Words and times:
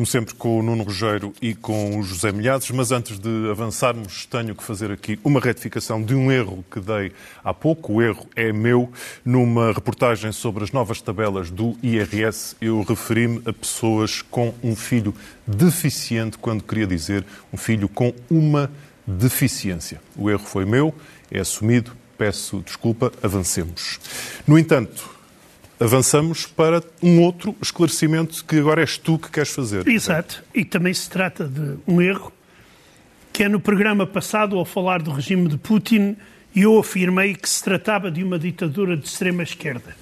como 0.00 0.06
sempre, 0.06 0.34
com 0.34 0.58
o 0.58 0.62
Nuno 0.62 0.82
Rogério 0.82 1.34
e 1.42 1.54
com 1.54 1.98
o 1.98 2.02
José 2.02 2.32
Milhazes, 2.32 2.70
mas 2.70 2.90
antes 2.90 3.18
de 3.18 3.50
avançarmos, 3.50 4.24
tenho 4.24 4.54
que 4.54 4.64
fazer 4.64 4.90
aqui 4.90 5.20
uma 5.22 5.38
retificação 5.38 6.02
de 6.02 6.14
um 6.14 6.32
erro 6.32 6.64
que 6.70 6.80
dei 6.80 7.12
há 7.44 7.52
pouco. 7.52 7.92
O 7.92 8.02
erro 8.02 8.26
é 8.34 8.50
meu. 8.50 8.90
Numa 9.22 9.72
reportagem 9.72 10.32
sobre 10.32 10.64
as 10.64 10.72
novas 10.72 11.02
tabelas 11.02 11.50
do 11.50 11.76
IRS, 11.82 12.56
eu 12.62 12.80
referi-me 12.82 13.42
a 13.44 13.52
pessoas 13.52 14.22
com 14.22 14.54
um 14.64 14.74
filho 14.74 15.14
deficiente, 15.46 16.38
quando 16.38 16.64
queria 16.64 16.86
dizer 16.86 17.22
um 17.52 17.58
filho 17.58 17.86
com 17.86 18.14
uma 18.30 18.72
deficiência. 19.06 20.00
O 20.16 20.30
erro 20.30 20.46
foi 20.46 20.64
meu, 20.64 20.94
é 21.30 21.40
assumido, 21.40 21.92
peço 22.16 22.62
desculpa, 22.64 23.12
avancemos. 23.22 24.00
No 24.46 24.58
entanto, 24.58 25.19
avançamos 25.80 26.44
para 26.44 26.82
um 27.02 27.22
outro 27.22 27.56
esclarecimento 27.60 28.44
que 28.44 28.58
agora 28.58 28.82
és 28.82 28.98
tu 28.98 29.18
que 29.18 29.30
queres 29.30 29.48
fazer. 29.48 29.88
Exato. 29.88 30.44
E 30.54 30.62
também 30.62 30.92
se 30.92 31.08
trata 31.08 31.48
de 31.48 31.78
um 31.88 32.02
erro 32.02 32.30
que 33.32 33.44
é 33.44 33.48
no 33.48 33.58
programa 33.58 34.06
passado, 34.06 34.58
ao 34.58 34.64
falar 34.66 35.00
do 35.00 35.10
regime 35.10 35.48
de 35.48 35.56
Putin, 35.56 36.16
eu 36.54 36.78
afirmei 36.78 37.34
que 37.34 37.48
se 37.48 37.62
tratava 37.64 38.10
de 38.10 38.22
uma 38.22 38.38
ditadura 38.38 38.96
de 38.96 39.06
extrema 39.06 39.42
esquerda, 39.42 39.96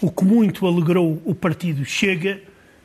o 0.00 0.10
que 0.10 0.24
muito 0.24 0.66
alegrou 0.66 1.20
o 1.24 1.34
partido 1.34 1.84
Chega 1.84 2.40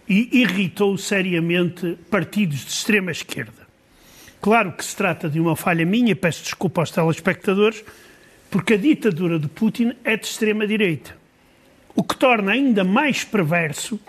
e 0.09 0.41
irritou 0.41 0.97
seriamente 0.97 1.97
partidos 2.09 2.65
de 2.65 2.71
extrema 2.71 3.11
esquerda. 3.11 3.67
Claro 4.41 4.71
que 4.71 4.83
se 4.83 4.95
trata 4.95 5.29
de 5.29 5.39
uma 5.39 5.55
falha 5.55 5.85
minha, 5.85 6.15
peço 6.15 6.41
desculpa 6.41 6.81
aos 6.81 6.89
telespectadores, 6.89 7.83
porque 8.49 8.73
a 8.73 8.77
ditadura 8.77 9.37
de 9.37 9.47
Putin 9.47 9.93
é 10.03 10.17
de 10.17 10.25
extrema 10.25 10.65
direita 10.65 11.20
o 11.95 12.03
que 12.03 12.15
torna 12.15 12.51
ainda 12.51 12.83
mais 12.83 13.23
perverso 13.23 13.99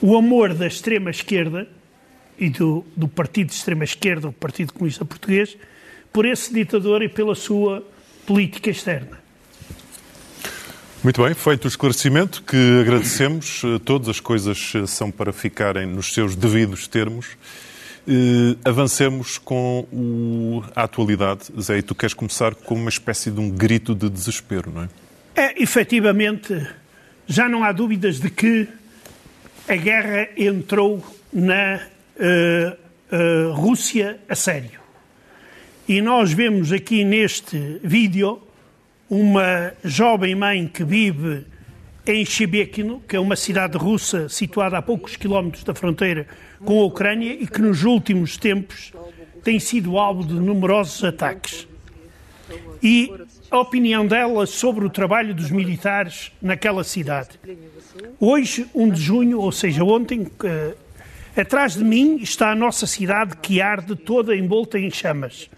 o 0.00 0.16
amor 0.16 0.52
da 0.52 0.66
extrema-esquerda 0.66 1.68
e 2.38 2.50
do, 2.50 2.84
do 2.96 3.06
partido 3.06 3.48
de 3.48 3.54
extrema-esquerda, 3.54 4.28
o 4.28 4.32
Partido 4.32 4.72
Comunista 4.72 5.04
Português, 5.04 5.56
por 6.12 6.26
esse 6.26 6.52
ditador 6.52 7.02
e 7.02 7.08
pela 7.08 7.34
sua 7.34 7.86
política 8.26 8.70
externa. 8.70 9.22
Muito 11.02 11.22
bem, 11.22 11.34
feito 11.34 11.64
o 11.64 11.68
esclarecimento, 11.68 12.42
que 12.42 12.80
agradecemos. 12.80 13.62
Todas 13.84 14.08
as 14.08 14.20
coisas 14.20 14.72
são 14.86 15.10
para 15.10 15.32
ficarem 15.32 15.86
nos 15.86 16.12
seus 16.14 16.36
devidos 16.36 16.86
termos. 16.86 17.26
Uh, 18.06 18.58
avancemos 18.64 19.38
com 19.38 19.86
o, 19.92 20.64
a 20.74 20.84
atualidade. 20.84 21.44
Zé, 21.60 21.78
e 21.78 21.82
tu 21.82 21.94
queres 21.94 22.14
começar 22.14 22.54
com 22.54 22.74
uma 22.74 22.88
espécie 22.88 23.30
de 23.30 23.40
um 23.40 23.50
grito 23.50 23.94
de 23.94 24.08
desespero, 24.08 24.72
não 24.72 24.82
é? 24.82 24.88
É, 25.34 25.62
efetivamente, 25.62 26.66
já 27.26 27.48
não 27.48 27.64
há 27.64 27.72
dúvidas 27.72 28.20
de 28.20 28.30
que 28.30 28.68
a 29.66 29.76
guerra 29.76 30.28
entrou 30.36 31.02
na 31.32 31.80
uh, 32.16 32.76
uh, 33.16 33.52
Rússia 33.52 34.18
a 34.28 34.34
sério. 34.34 34.80
E 35.88 36.02
nós 36.02 36.32
vemos 36.32 36.70
aqui 36.70 37.02
neste 37.02 37.80
vídeo 37.82 38.42
uma 39.08 39.72
jovem 39.82 40.34
mãe 40.34 40.66
que 40.66 40.84
vive 40.84 41.46
em 42.06 42.24
Shebekino, 42.24 43.00
que 43.08 43.16
é 43.16 43.20
uma 43.20 43.36
cidade 43.36 43.78
russa 43.78 44.28
situada 44.28 44.76
a 44.76 44.82
poucos 44.82 45.16
quilómetros 45.16 45.64
da 45.64 45.74
fronteira 45.74 46.26
com 46.64 46.80
a 46.80 46.84
Ucrânia 46.84 47.32
e 47.32 47.46
que 47.46 47.62
nos 47.62 47.84
últimos 47.84 48.36
tempos 48.36 48.92
tem 49.42 49.58
sido 49.58 49.98
alvo 49.98 50.24
de 50.24 50.34
numerosos 50.34 51.02
ataques. 51.04 51.66
E 52.82 53.12
a 53.50 53.58
opinião 53.58 54.06
dela 54.06 54.46
sobre 54.46 54.84
o 54.84 54.90
trabalho 54.90 55.34
dos 55.34 55.50
militares 55.50 56.32
naquela 56.40 56.82
cidade. 56.82 57.38
Hoje, 58.18 58.66
1 58.74 58.90
de 58.90 59.00
junho, 59.00 59.38
ou 59.40 59.52
seja, 59.52 59.84
ontem, 59.84 60.22
uh, 60.22 60.76
atrás 61.36 61.74
de 61.74 61.84
mim 61.84 62.16
está 62.16 62.50
a 62.50 62.54
nossa 62.54 62.86
cidade 62.86 63.36
que 63.36 63.60
arde 63.60 63.94
toda 63.94 64.34
envolta 64.34 64.78
em 64.78 64.90
chamas. 64.90 65.50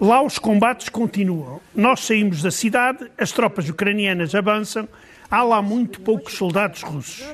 Lá 0.00 0.20
os 0.20 0.38
combates 0.38 0.88
continuam. 0.88 1.60
Nós 1.74 2.00
saímos 2.00 2.42
da 2.42 2.50
cidade, 2.50 3.10
as 3.16 3.30
tropas 3.30 3.68
ucranianas 3.68 4.34
avançam, 4.34 4.88
há 5.30 5.42
lá 5.42 5.62
muito 5.62 6.00
poucos 6.00 6.34
soldados 6.34 6.82
russos. 6.82 7.24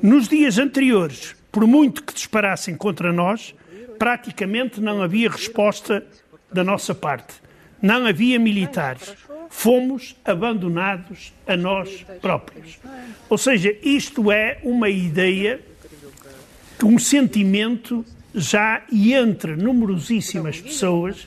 Nos 0.00 0.28
dias 0.28 0.58
anteriores, 0.58 1.34
por 1.50 1.66
muito 1.66 2.04
que 2.04 2.14
disparassem 2.14 2.76
contra 2.76 3.12
nós, 3.12 3.52
praticamente 3.98 4.80
não 4.80 5.02
havia 5.02 5.28
resposta 5.28 6.06
da 6.52 6.62
nossa 6.62 6.94
parte 6.94 7.47
não 7.80 8.06
havia 8.06 8.38
militares. 8.38 9.14
Fomos 9.50 10.16
abandonados 10.24 11.32
a 11.46 11.56
nós 11.56 12.04
próprios. 12.20 12.78
Ou 13.28 13.38
seja, 13.38 13.74
isto 13.82 14.30
é 14.30 14.58
uma 14.62 14.88
ideia, 14.88 15.60
um 16.82 16.98
sentimento 16.98 18.04
já 18.34 18.82
entre 18.92 19.56
numerosíssimas 19.56 20.60
pessoas 20.60 21.26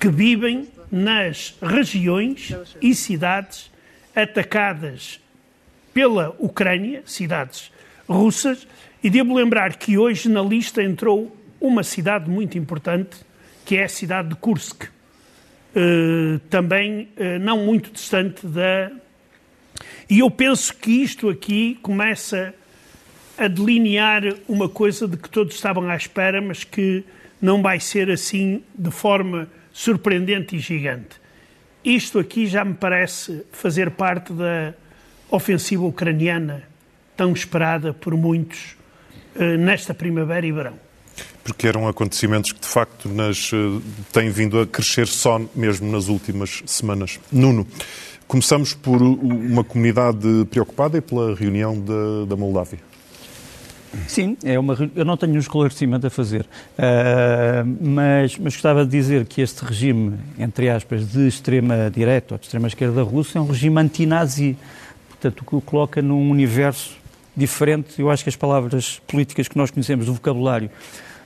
que 0.00 0.08
vivem 0.08 0.68
nas 0.90 1.56
regiões 1.62 2.54
e 2.80 2.94
cidades 2.94 3.70
atacadas 4.14 5.20
pela 5.92 6.34
Ucrânia, 6.38 7.02
cidades 7.06 7.70
russas, 8.08 8.66
e 9.02 9.08
devo 9.08 9.34
lembrar 9.34 9.76
que 9.76 9.96
hoje 9.96 10.28
na 10.28 10.42
lista 10.42 10.82
entrou 10.82 11.36
uma 11.60 11.82
cidade 11.82 12.28
muito 12.28 12.58
importante, 12.58 13.18
que 13.64 13.76
é 13.76 13.84
a 13.84 13.88
cidade 13.88 14.30
de 14.30 14.34
Kursk. 14.36 14.88
Eh, 15.74 16.40
também 16.48 17.08
uh, 17.16 17.38
não 17.40 17.58
muito 17.58 17.92
distante 17.92 18.44
da. 18.46 18.90
E 20.08 20.18
eu 20.18 20.30
penso 20.30 20.74
que 20.74 20.90
isto 20.90 21.28
aqui 21.28 21.78
começa 21.80 22.52
a 23.38 23.46
delinear 23.46 24.22
uma 24.48 24.68
coisa 24.68 25.06
de 25.06 25.16
que 25.16 25.30
todos 25.30 25.54
estavam 25.54 25.88
à 25.88 25.94
espera, 25.94 26.42
mas 26.42 26.64
que 26.64 27.04
não 27.40 27.62
vai 27.62 27.78
ser 27.78 28.10
assim 28.10 28.64
de 28.76 28.90
forma 28.90 29.48
surpreendente 29.72 30.56
e 30.56 30.58
gigante. 30.58 31.20
Isto 31.84 32.18
aqui 32.18 32.46
já 32.46 32.64
me 32.64 32.74
parece 32.74 33.46
fazer 33.52 33.92
parte 33.92 34.32
da 34.32 34.74
ofensiva 35.30 35.84
ucraniana 35.84 36.64
tão 37.16 37.32
esperada 37.32 37.94
por 37.94 38.16
muitos 38.16 38.76
uh, 39.36 39.56
nesta 39.56 39.94
primavera 39.94 40.44
e 40.44 40.50
verão 40.50 40.89
porque 41.42 41.66
eram 41.66 41.88
acontecimentos 41.88 42.52
que 42.52 42.60
de 42.60 42.66
facto 42.66 43.08
nas, 43.08 43.50
eh, 43.52 43.80
têm 44.12 44.30
vindo 44.30 44.60
a 44.60 44.66
crescer 44.66 45.06
só 45.06 45.40
mesmo 45.54 45.90
nas 45.90 46.08
últimas 46.08 46.62
semanas. 46.66 47.18
Nuno, 47.32 47.66
começamos 48.28 48.74
por 48.74 49.02
uma 49.02 49.64
comunidade 49.64 50.46
preocupada 50.50 50.98
e 50.98 51.00
pela 51.00 51.34
reunião 51.34 51.78
da, 51.78 52.26
da 52.28 52.36
Moldávia. 52.36 52.78
Sim, 54.06 54.36
é 54.44 54.56
uma, 54.56 54.76
eu 54.94 55.04
não 55.04 55.16
tenho 55.16 55.34
um 55.34 55.38
esclarecimento 55.38 56.06
a 56.06 56.10
fazer, 56.10 56.42
uh, 56.42 57.76
mas, 57.80 58.38
mas 58.38 58.54
gostava 58.54 58.84
de 58.84 58.90
dizer 58.90 59.26
que 59.26 59.40
este 59.40 59.64
regime, 59.64 60.16
entre 60.38 60.68
aspas, 60.68 61.08
de 61.10 61.26
extrema-direita 61.26 62.34
ou 62.34 62.38
de 62.38 62.44
extrema-esquerda 62.44 63.02
russa 63.02 63.38
é 63.38 63.42
um 63.42 63.46
regime 63.46 63.80
antinazi, 63.80 64.56
portanto, 65.08 65.44
que 65.44 65.56
o 65.56 65.60
coloca 65.60 66.00
num 66.00 66.30
universo 66.30 66.96
diferente. 67.36 68.00
Eu 68.00 68.10
acho 68.10 68.22
que 68.22 68.28
as 68.28 68.36
palavras 68.36 69.00
políticas 69.08 69.48
que 69.48 69.56
nós 69.56 69.72
conhecemos 69.72 70.06
do 70.06 70.14
vocabulário 70.14 70.70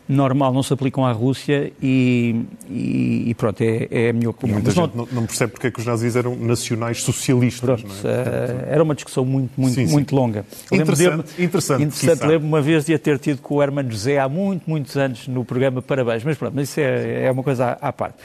normal 0.09 0.53
não 0.53 0.62
se 0.62 0.72
aplicam 0.72 1.04
à 1.04 1.12
Rússia 1.12 1.72
e, 1.82 2.44
e, 2.69 3.25
e 3.31 3.34
pronto, 3.34 3.60
é, 3.62 3.88
é, 3.91 4.10
a 4.10 4.12
minha 4.12 4.31
opinião. 4.31 4.56
Muita 4.56 4.70
gente 4.70 4.94
não, 4.94 5.09
não, 5.10 5.26
percebe 5.26 5.53
porque 5.53 5.69
é 5.69 5.70
que 5.70 5.81
os 5.81 5.87
nazis 5.87 6.15
eram 6.15 6.37
nacionais 6.37 7.03
socialistas. 7.03 7.81
Pronto, 7.81 7.87
é? 8.04 8.09
uh, 8.09 8.66
era 8.69 8.82
uma 8.82 8.94
discussão 8.94 9.25
muito, 9.25 9.53
muito, 9.56 9.75
sim, 9.75 9.87
muito 9.87 10.10
sim. 10.10 10.16
longa. 10.16 10.44
Interessante, 10.70 11.34
de, 11.37 11.44
interessante. 11.44 11.82
Interessante, 11.84 12.26
lembro 12.26 12.47
uma 12.47 12.60
vez 12.60 12.84
de 12.84 12.94
a 12.94 12.98
ter 12.98 13.19
tido 13.19 13.41
com 13.41 13.56
o 13.56 13.62
Hermano 13.62 13.91
José 13.91 14.19
há 14.19 14.28
muito, 14.28 14.64
muitos 14.66 14.97
anos 14.97 15.26
no 15.26 15.44
programa 15.44 15.81
Parabéns, 15.81 16.22
mas 16.22 16.37
pronto, 16.37 16.54
mas 16.54 16.69
isso 16.69 16.81
é, 16.81 17.25
é 17.25 17.31
uma 17.31 17.43
coisa 17.43 17.78
à, 17.81 17.88
à 17.88 17.93
parte. 17.93 18.16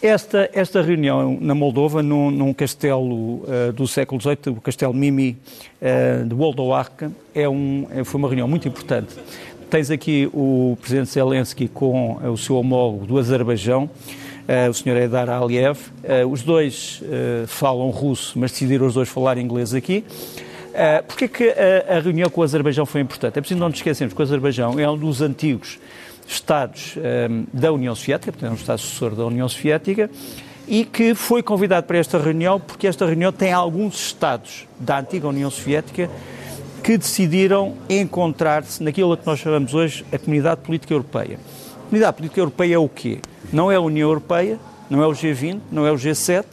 Esta, 0.00 0.50
esta 0.52 0.82
reunião 0.82 1.38
na 1.40 1.54
Moldova, 1.54 2.02
num, 2.02 2.28
num 2.28 2.52
castelo 2.52 3.44
uh, 3.44 3.72
do 3.72 3.86
século 3.86 4.20
XVIII, 4.20 4.38
o 4.48 4.60
castelo 4.60 4.92
Mimi 4.92 5.38
uh, 5.80 6.26
de 6.26 6.34
Woldowarka, 6.34 7.12
é 7.32 7.48
um, 7.48 7.86
foi 8.04 8.18
uma 8.18 8.26
reunião 8.26 8.48
muito 8.48 8.66
importante 8.66 9.14
Tens 9.72 9.90
aqui 9.90 10.28
o 10.34 10.76
presidente 10.78 11.08
Zelensky 11.12 11.66
com 11.66 12.16
o 12.30 12.36
seu 12.36 12.56
homólogo 12.56 13.06
do 13.06 13.18
Azerbaijão, 13.18 13.84
uh, 13.84 14.68
o 14.68 14.74
Sr. 14.74 14.98
Edar 14.98 15.30
Aliyev. 15.30 15.78
Uh, 16.04 16.30
os 16.30 16.42
dois 16.42 17.00
uh, 17.00 17.46
falam 17.46 17.88
russo, 17.88 18.38
mas 18.38 18.50
decidiram 18.50 18.86
os 18.86 18.92
dois 18.92 19.08
falar 19.08 19.38
inglês 19.38 19.72
aqui. 19.72 20.04
Uh, 20.74 21.02
Porquê 21.04 21.26
que 21.26 21.48
a, 21.48 21.96
a, 21.96 22.00
reunião 22.00 22.28
com 22.28 22.42
o 22.42 22.44
Azerbaijão 22.44 22.84
foi 22.84 23.00
importante? 23.00 23.38
É 23.38 23.40
preciso 23.40 23.58
não 23.58 23.70
nos 23.70 23.78
esquecermos 23.78 24.12
que 24.12 24.20
o 24.20 24.22
Azerbaijão 24.22 24.78
é 24.78 24.90
um 24.90 24.98
dos 24.98 25.22
antigos 25.22 25.78
Estados 26.28 26.98
da 27.50 27.72
União 27.72 27.94
Soviética, 27.94 28.30
portanto 28.30 28.50
é 28.50 28.52
um 28.52 28.58
Estado 28.58 28.78
sucessor 28.78 29.14
da 29.14 29.24
União 29.24 29.48
Soviética, 29.48 30.10
e 30.68 30.84
que 30.84 31.14
foi 31.14 31.42
convidado 31.42 31.86
para 31.86 31.96
esta 31.96 32.18
reunião 32.18 32.60
porque 32.60 32.86
esta 32.86 33.06
reunião 33.06 33.32
tem 33.32 33.54
alguns 33.54 33.94
Estados 33.94 34.68
da 34.78 34.98
antiga 34.98 35.28
União 35.28 35.50
Soviética 35.50 36.10
que 36.82 36.98
decidiram 36.98 37.74
encontrar-se 37.88 38.82
naquilo 38.82 39.16
que 39.16 39.24
nós 39.24 39.38
chamamos 39.38 39.72
hoje 39.72 40.04
a 40.12 40.18
Comunidade 40.18 40.62
Política 40.62 40.92
Europeia. 40.92 41.38
A 41.76 41.82
Comunidade 41.84 42.16
Política 42.16 42.40
Europeia 42.40 42.74
é 42.74 42.78
o 42.78 42.88
quê? 42.88 43.20
Não 43.52 43.70
é 43.70 43.76
a 43.76 43.80
União 43.80 44.08
Europeia, 44.08 44.58
não 44.90 45.00
é 45.00 45.06
o 45.06 45.12
G20, 45.12 45.60
não 45.70 45.86
é 45.86 45.92
o 45.92 45.94
G7, 45.94 46.44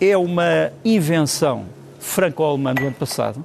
é 0.00 0.16
uma 0.16 0.72
invenção 0.82 1.66
franco-alemã 1.98 2.74
do 2.74 2.86
ano 2.86 2.94
passado 2.94 3.44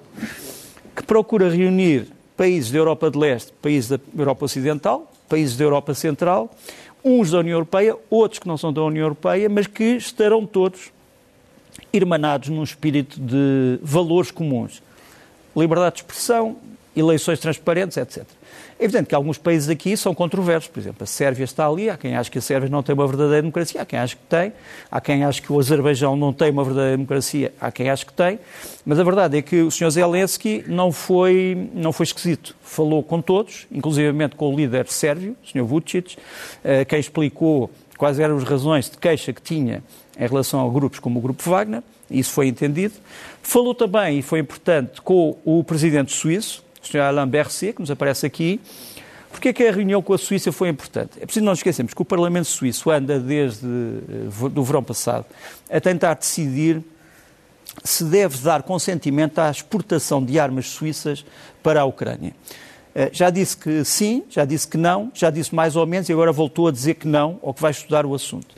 que 0.96 1.04
procura 1.04 1.50
reunir 1.50 2.08
países 2.38 2.72
da 2.72 2.78
Europa 2.78 3.12
de 3.12 3.18
Leste, 3.18 3.52
países 3.62 3.90
da 3.90 4.00
Europa 4.18 4.46
Ocidental, 4.46 5.12
países 5.28 5.58
da 5.58 5.66
Europa 5.66 5.94
Central, 5.94 6.50
uns 7.04 7.32
da 7.32 7.40
União 7.40 7.56
Europeia, 7.56 7.96
outros 8.10 8.40
que 8.40 8.48
não 8.48 8.58
são 8.58 8.72
da 8.72 8.82
União 8.82 9.04
Europeia, 9.04 9.50
mas 9.50 9.68
que 9.68 9.84
estarão 9.84 10.46
todos 10.46 10.94
irmanados 11.92 12.48
num 12.48 12.64
espírito 12.64 13.20
de 13.20 13.80
valores 13.84 14.32
comuns. 14.32 14.82
Liberdade 15.56 15.96
de 15.96 16.02
expressão, 16.02 16.58
eleições 16.96 17.40
transparentes, 17.40 17.98
etc. 17.98 18.26
É 18.78 18.84
evidente 18.84 19.08
que 19.08 19.16
alguns 19.16 19.38
países 19.38 19.70
aqui 19.70 19.96
são 19.96 20.14
controversos. 20.14 20.68
Por 20.68 20.80
exemplo, 20.80 21.04
a 21.04 21.06
Sérvia 21.06 21.46
está 21.46 21.66
ali. 21.66 21.90
Há 21.90 21.96
quem 21.96 22.16
ache 22.16 22.30
que 22.30 22.38
a 22.38 22.42
Sérvia 22.42 22.70
não 22.70 22.84
tem 22.84 22.94
uma 22.94 23.08
verdadeira 23.08 23.42
democracia, 23.42 23.82
há 23.82 23.86
quem 23.86 23.98
ache 23.98 24.18
que 24.18 24.24
tem. 24.24 24.52
Há 24.92 25.00
quem 25.00 25.24
ache 25.24 25.42
que 25.42 25.52
o 25.52 25.58
Azerbaijão 25.58 26.16
não 26.18 26.34
tem 26.34 26.52
uma 26.52 26.64
verdadeira 26.64 26.98
democracia, 26.98 27.54
há 27.60 27.72
quem 27.72 27.90
ache 27.90 28.06
que 28.06 28.12
tem. 28.12 28.38
Mas 28.86 29.00
a 29.00 29.04
verdade 29.04 29.38
é 29.38 29.42
que 29.42 29.62
o 29.62 29.72
Sr. 29.72 29.92
Zelensky 29.92 30.66
não 30.68 30.92
foi, 30.92 31.70
não 31.74 31.94
foi 31.94 32.04
esquisito. 32.04 32.54
Falou 32.62 33.02
com 33.02 33.22
todos, 33.22 33.66
inclusivamente 33.72 34.36
com 34.36 34.54
o 34.54 34.58
líder 34.58 34.88
sérvio, 34.88 35.38
o 35.42 35.48
Sr. 35.48 35.64
Vucic, 35.64 36.18
eh, 36.62 36.84
quem 36.84 37.00
explicou 37.00 37.72
quais 37.98 38.20
eram 38.20 38.38
as 38.38 38.44
razões 38.44 38.90
de 38.90 38.98
queixa 38.98 39.34
que 39.34 39.42
tinha 39.42 39.84
em 40.18 40.28
relação 40.28 40.66
a 40.66 40.72
grupos 40.72 41.00
como 41.00 41.20
o 41.20 41.22
Grupo 41.22 41.50
Wagner. 41.50 41.84
Isso 42.10 42.32
foi 42.32 42.48
entendido. 42.48 42.94
Falou 43.42 43.74
também, 43.74 44.20
e 44.20 44.22
foi 44.22 44.40
importante, 44.40 45.02
com 45.02 45.38
o 45.44 45.64
presidente 45.64 46.14
suíço, 46.14 46.64
o 46.84 46.88
Sr. 46.88 47.00
Alain 47.00 47.28
Berset, 47.28 47.74
que 47.74 47.82
nos 47.82 47.92
aparece 47.92 48.26
aqui. 48.26 48.60
Porquê 49.32 49.50
é 49.50 49.54
que 49.54 49.64
a 49.68 49.72
reunião 49.72 50.02
com 50.02 50.14
a 50.14 50.18
Suíça 50.18 50.50
foi 50.50 50.70
importante? 50.70 51.12
É 51.20 51.26
preciso 51.26 51.46
não 51.46 51.52
esquecermos 51.52 51.94
que 51.94 52.02
o 52.02 52.06
Parlamento 52.06 52.46
Suíço 52.46 52.90
anda 52.90 53.20
desde 53.20 53.66
eh, 53.68 54.62
verão 54.64 54.82
passado 54.82 55.26
a 55.70 55.82
tentar 55.82 56.14
decidir 56.14 56.82
se 57.84 58.06
deve 58.06 58.38
dar 58.38 58.64
consentimento 58.64 59.40
à 59.40 59.52
exportação 59.52 60.24
de 60.24 60.40
armas 60.40 60.68
suíças 60.70 61.26
para 61.62 61.82
a 61.82 61.86
Ucrânia. 61.86 62.34
Eh, 62.96 63.10
já 63.12 63.30
disse 63.30 63.58
que 63.58 63.84
sim, 63.84 64.24
já 64.30 64.46
disse 64.46 64.66
que 64.66 64.78
não, 64.78 65.12
já 65.14 65.30
disse 65.30 65.54
mais 65.54 65.76
ou 65.76 65.86
menos 65.86 66.08
e 66.08 66.14
agora 66.14 66.32
voltou 66.32 66.70
a 66.70 66.72
dizer 66.72 66.94
que 66.96 67.08
não, 67.08 67.38
ou 67.42 67.54
que 67.54 67.62
vai 67.62 67.72
estudar 67.72 68.06
o 68.06 68.16
assunto. 68.16 68.56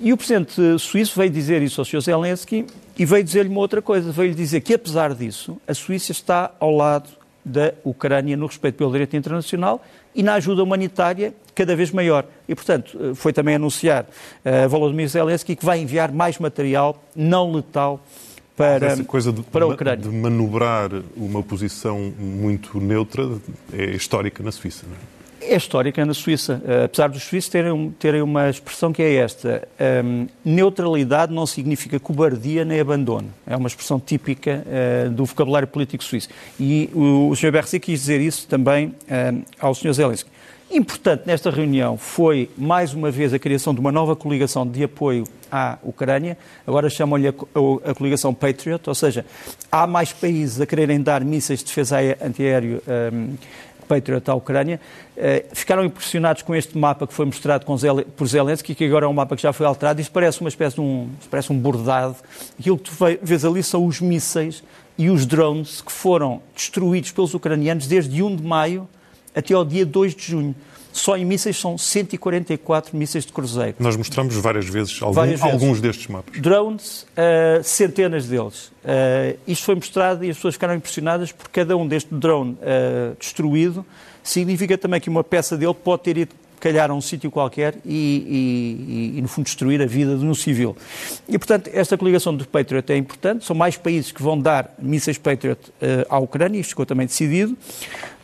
E 0.00 0.12
o 0.12 0.16
presidente 0.16 0.78
suíço 0.78 1.18
veio 1.18 1.28
dizer 1.28 1.60
isso 1.60 1.80
ao 1.80 1.84
Sr. 1.84 2.00
Zelensky 2.00 2.64
e 2.96 3.04
veio 3.04 3.24
dizer-lhe 3.24 3.48
uma 3.48 3.58
outra 3.58 3.82
coisa. 3.82 4.12
Veio-lhe 4.12 4.34
dizer 4.34 4.60
que, 4.60 4.74
apesar 4.74 5.12
disso, 5.12 5.60
a 5.66 5.74
Suíça 5.74 6.12
está 6.12 6.52
ao 6.60 6.70
lado 6.70 7.08
da 7.44 7.72
Ucrânia 7.82 8.36
no 8.36 8.46
respeito 8.46 8.76
pelo 8.76 8.92
direito 8.92 9.16
internacional 9.16 9.82
e 10.14 10.22
na 10.22 10.34
ajuda 10.34 10.62
humanitária 10.62 11.34
cada 11.52 11.74
vez 11.74 11.90
maior. 11.90 12.26
E, 12.48 12.54
portanto, 12.54 12.96
eh, 13.00 13.14
foi 13.14 13.32
também 13.32 13.56
anunciar 13.56 14.04
uh, 14.04 14.68
Volodymyr 14.68 15.08
Zelensky 15.08 15.56
que 15.56 15.64
vai 15.64 15.80
enviar 15.80 16.12
mais 16.12 16.38
material 16.38 17.02
não 17.16 17.52
letal 17.52 18.00
para, 18.58 18.86
Essa 18.88 19.04
coisa 19.04 19.32
de, 19.32 19.40
para 19.42 19.64
a 19.64 19.68
Ucrânia. 19.68 20.04
de 20.04 20.08
manobrar 20.08 20.90
uma 21.16 21.44
posição 21.44 22.12
muito 22.18 22.80
neutra 22.80 23.22
é 23.72 23.84
histórica 23.92 24.42
na 24.42 24.50
Suíça, 24.50 24.84
não 24.86 24.96
é? 24.96 25.18
é 25.40 25.56
histórica 25.56 26.04
na 26.04 26.12
Suíça, 26.12 26.60
uh, 26.64 26.84
apesar 26.84 27.08
dos 27.08 27.22
suíços 27.22 27.48
terem, 27.48 27.90
terem 27.98 28.20
uma 28.20 28.50
expressão 28.50 28.92
que 28.92 29.00
é 29.00 29.14
esta: 29.14 29.66
um, 30.04 30.26
neutralidade 30.44 31.32
não 31.32 31.46
significa 31.46 31.98
cobardia 32.00 32.64
nem 32.64 32.80
abandono. 32.80 33.30
É 33.46 33.56
uma 33.56 33.68
expressão 33.68 34.00
típica 34.00 34.64
uh, 34.66 35.10
do 35.10 35.24
vocabulário 35.24 35.68
político 35.68 36.02
suíço. 36.02 36.28
E 36.58 36.90
o, 36.92 37.28
o 37.30 37.36
Sr. 37.36 37.52
Bercy 37.52 37.78
quis 37.78 38.00
dizer 38.00 38.20
isso 38.20 38.46
também 38.48 38.88
uh, 38.88 39.42
ao 39.60 39.74
Sr. 39.74 39.92
Zelensky. 39.92 40.30
Importante 40.70 41.22
nesta 41.24 41.50
reunião 41.50 41.96
foi, 41.96 42.50
mais 42.56 42.92
uma 42.92 43.10
vez, 43.10 43.32
a 43.32 43.38
criação 43.38 43.72
de 43.72 43.80
uma 43.80 43.90
nova 43.90 44.14
coligação 44.14 44.66
de 44.66 44.84
apoio 44.84 45.24
à 45.50 45.78
Ucrânia. 45.82 46.36
Agora 46.66 46.90
chamam-lhe 46.90 47.28
a, 47.28 47.30
a, 47.30 47.90
a, 47.90 47.94
coligação 47.94 48.34
Patriot, 48.34 48.86
ou 48.86 48.94
seja, 48.94 49.24
há 49.72 49.86
mais 49.86 50.12
países 50.12 50.60
a 50.60 50.66
quererem 50.66 51.00
dar 51.00 51.24
mísseis 51.24 51.60
de 51.60 51.66
defesa 51.66 51.96
antiaéreo 52.22 52.82
um, 53.12 53.34
Patriot 53.88 54.30
à 54.30 54.34
Ucrânia, 54.34 54.78
eh, 55.16 55.46
ficaram 55.54 55.82
impressionados 55.82 56.42
com 56.42 56.54
este 56.54 56.76
mapa 56.76 57.06
que 57.06 57.14
foi 57.14 57.24
mostrado 57.24 57.64
por 58.14 58.26
Zelensky, 58.26 58.74
que 58.74 58.84
agora 58.84 59.06
é 59.06 59.08
um 59.08 59.14
mapa 59.14 59.34
que 59.34 59.42
já 59.42 59.54
foi 59.54 59.64
alterado. 59.64 59.98
Isto 60.02 60.12
parece 60.12 60.42
uma 60.42 60.50
espécie 60.50 60.74
de 60.74 60.82
um, 60.82 61.08
parece 61.30 61.50
um 61.50 61.58
bordado. 61.58 62.16
Aquilo 62.60 62.76
que 62.76 62.90
tu 62.90 62.92
vês 63.22 63.46
ali 63.46 63.62
são 63.62 63.86
os 63.86 64.02
mísseis 64.02 64.62
e 64.98 65.08
os 65.08 65.24
drones 65.24 65.80
que 65.80 65.90
foram 65.90 66.42
destruídos 66.54 67.10
pelos 67.10 67.32
ucranianos 67.32 67.86
desde 67.86 68.22
1 68.22 68.36
de 68.36 68.42
maio 68.42 68.86
até 69.38 69.54
ao 69.54 69.64
dia 69.64 69.86
2 69.86 70.14
de 70.14 70.24
junho. 70.24 70.54
Só 70.92 71.16
em 71.16 71.24
mísseis 71.24 71.56
são 71.56 71.78
144 71.78 72.96
mísseis 72.96 73.24
de 73.24 73.32
cruzeiro. 73.32 73.76
Nós 73.78 73.96
mostramos 73.96 74.34
várias 74.34 74.66
vezes, 74.68 75.00
algum, 75.00 75.14
várias 75.14 75.40
vezes. 75.40 75.54
alguns 75.54 75.80
destes 75.80 76.08
mapas. 76.08 76.40
Drones, 76.40 77.02
uh, 77.02 77.62
centenas 77.62 78.26
deles. 78.26 78.66
Uh, 78.66 79.38
isto 79.46 79.64
foi 79.64 79.76
mostrado 79.76 80.24
e 80.24 80.30
as 80.30 80.36
pessoas 80.36 80.54
ficaram 80.54 80.74
impressionadas 80.74 81.30
por 81.30 81.48
cada 81.50 81.76
um 81.76 81.86
deste 81.86 82.12
drone 82.12 82.52
uh, 82.54 83.16
destruído. 83.18 83.86
Significa 84.24 84.76
também 84.76 85.00
que 85.00 85.08
uma 85.08 85.22
peça 85.22 85.56
dele 85.56 85.74
pode 85.74 86.02
ter 86.02 86.18
ido 86.18 86.34
calhar 86.58 86.90
a 86.90 86.94
um 86.94 87.00
sítio 87.00 87.30
qualquer 87.30 87.76
e, 87.84 89.14
e, 89.14 89.18
e, 89.18 89.22
no 89.22 89.28
fundo, 89.28 89.44
destruir 89.44 89.80
a 89.80 89.86
vida 89.86 90.16
de 90.16 90.24
um 90.24 90.34
civil. 90.34 90.76
E, 91.28 91.38
portanto, 91.38 91.70
esta 91.72 91.96
coligação 91.96 92.34
do 92.34 92.44
Patriot 92.48 92.92
é 92.92 92.96
importante. 92.96 93.44
São 93.44 93.54
mais 93.54 93.76
países 93.76 94.10
que 94.10 94.20
vão 94.20 94.36
dar 94.36 94.74
mísseis 94.76 95.16
Patriot 95.16 95.60
à 96.08 96.18
Ucrânia, 96.18 96.58
isto 96.58 96.70
ficou 96.70 96.84
também 96.84 97.06
decidido. 97.06 97.56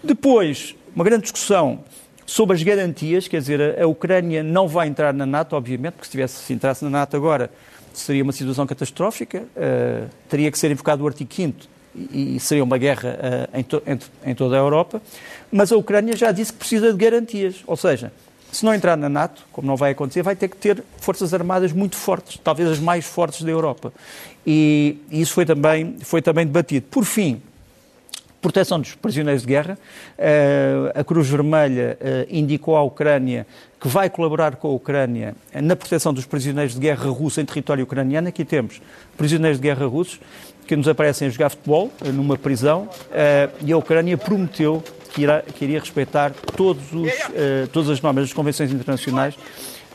Depois, 0.02 0.74
uma 0.94 1.04
grande 1.04 1.22
discussão 1.22 1.80
sobre 2.26 2.56
as 2.56 2.62
garantias, 2.62 3.28
quer 3.28 3.40
dizer, 3.40 3.80
a, 3.80 3.86
Ucrânia 3.86 4.42
não 4.42 4.66
vai 4.66 4.88
entrar 4.88 5.12
na 5.12 5.26
NATO, 5.26 5.56
obviamente, 5.56 5.94
porque 5.94 6.06
se, 6.06 6.10
tivesse, 6.10 6.42
se 6.42 6.52
entrasse 6.52 6.84
na 6.84 6.90
NATO 6.90 7.16
agora 7.16 7.50
seria 7.92 8.22
uma 8.22 8.32
situação 8.32 8.66
catastrófica, 8.66 9.42
uh, 9.42 10.08
teria 10.28 10.50
que 10.50 10.58
ser 10.58 10.70
invocado 10.70 11.04
o 11.04 11.06
artigo 11.06 11.32
5 11.32 11.58
e, 11.94 12.36
e 12.36 12.40
seria 12.40 12.64
uma 12.64 12.76
guerra 12.76 13.16
uh, 13.52 13.58
em, 13.58 13.62
to, 13.62 13.82
em, 14.26 14.34
toda 14.34 14.56
a 14.56 14.58
Europa, 14.58 15.00
mas 15.52 15.70
a 15.70 15.76
Ucrânia 15.76 16.16
já 16.16 16.32
disse 16.32 16.52
que 16.52 16.58
precisa 16.58 16.92
de 16.92 16.98
garantias, 16.98 17.62
ou 17.66 17.76
seja, 17.76 18.12
se 18.50 18.64
não 18.64 18.74
entrar 18.74 18.96
na 18.96 19.08
NATO, 19.08 19.44
como 19.52 19.66
não 19.66 19.76
vai 19.76 19.92
acontecer, 19.92 20.22
vai 20.22 20.34
ter 20.34 20.48
que 20.48 20.56
ter 20.56 20.82
forças 20.98 21.34
armadas 21.34 21.72
muito 21.72 21.96
fortes, 21.96 22.40
talvez 22.42 22.68
as 22.68 22.78
mais 22.78 23.04
fortes 23.04 23.42
da 23.42 23.50
Europa. 23.50 23.92
E, 24.46 24.98
e 25.10 25.20
isso 25.20 25.32
foi 25.32 25.44
também, 25.44 25.96
foi 26.00 26.22
também 26.22 26.46
debatido. 26.46 26.86
Por 26.88 27.04
fim, 27.04 27.42
proteção 28.44 28.78
dos 28.78 28.94
prisioneiros 28.94 29.40
de 29.40 29.48
guerra. 29.48 29.78
Eh, 30.18 30.92
a 30.94 31.02
Cruz 31.02 31.26
Vermelha 31.30 31.96
eh, 31.98 32.26
indicou 32.28 32.76
à 32.76 32.82
Ucrânia 32.82 33.46
que 33.80 33.88
vai 33.88 34.10
colaborar 34.10 34.56
com 34.56 34.68
a 34.68 34.72
Ucrânia 34.72 35.34
na 35.62 35.74
proteção 35.74 36.12
dos 36.12 36.26
prisioneiros 36.26 36.74
de 36.74 36.80
guerra 36.80 37.08
russos 37.08 37.38
em 37.38 37.46
território 37.46 37.84
ucraniano. 37.84 38.28
Aqui 38.28 38.44
temos 38.44 38.82
prisioneiros 39.16 39.58
de 39.58 39.62
guerra 39.62 39.86
russos 39.86 40.20
que 40.66 40.76
nos 40.76 40.86
aparecem 40.86 41.26
a 41.26 41.30
jogar 41.30 41.48
futebol 41.48 41.90
eh, 42.04 42.10
numa 42.10 42.36
prisão 42.36 42.86
e 43.64 43.72
a 43.72 43.78
Ucrânia 43.78 44.18
prometeu 44.18 44.84
que, 45.14 45.22
irá, 45.22 45.40
que 45.40 45.64
iria 45.64 45.80
respeitar 45.80 46.32
todos 46.54 46.92
os, 46.92 47.12
todas 47.72 47.88
as 47.88 48.00
normas 48.02 48.24
das 48.24 48.32
convenções 48.32 48.72
internacionais 48.72 49.36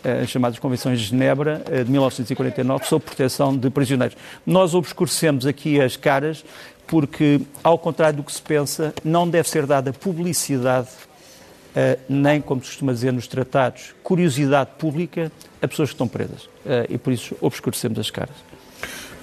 as 0.03 0.29
chamadas 0.29 0.59
Convenções 0.59 0.99
de 0.99 1.05
Genebra 1.07 1.63
de 1.85 1.89
1949 1.91 2.85
sobre 2.85 3.07
proteção 3.07 3.55
de 3.55 3.69
prisioneiros. 3.69 4.17
Nós 4.45 4.73
obscurecemos 4.73 5.45
aqui 5.45 5.79
as 5.79 5.95
caras 5.95 6.43
porque, 6.87 7.41
ao 7.63 7.77
contrário 7.77 8.17
do 8.17 8.23
que 8.23 8.31
se 8.31 8.41
pensa, 8.41 8.93
não 9.03 9.29
deve 9.29 9.47
ser 9.47 9.65
dada 9.67 9.93
publicidade, 9.93 10.87
uh, 10.87 11.99
nem, 12.09 12.41
como 12.41 12.63
se 12.63 12.69
costuma 12.71 12.91
dizer 12.91 13.13
nos 13.13 13.27
tratados, 13.27 13.93
curiosidade 14.01 14.71
pública 14.79 15.31
a 15.61 15.67
pessoas 15.67 15.89
que 15.89 15.93
estão 15.93 16.07
presas. 16.07 16.49
E 16.89 16.97
por 16.97 17.13
isso 17.13 17.35
obscurecemos 17.41 17.99
as 17.99 18.09
caras. 18.09 18.35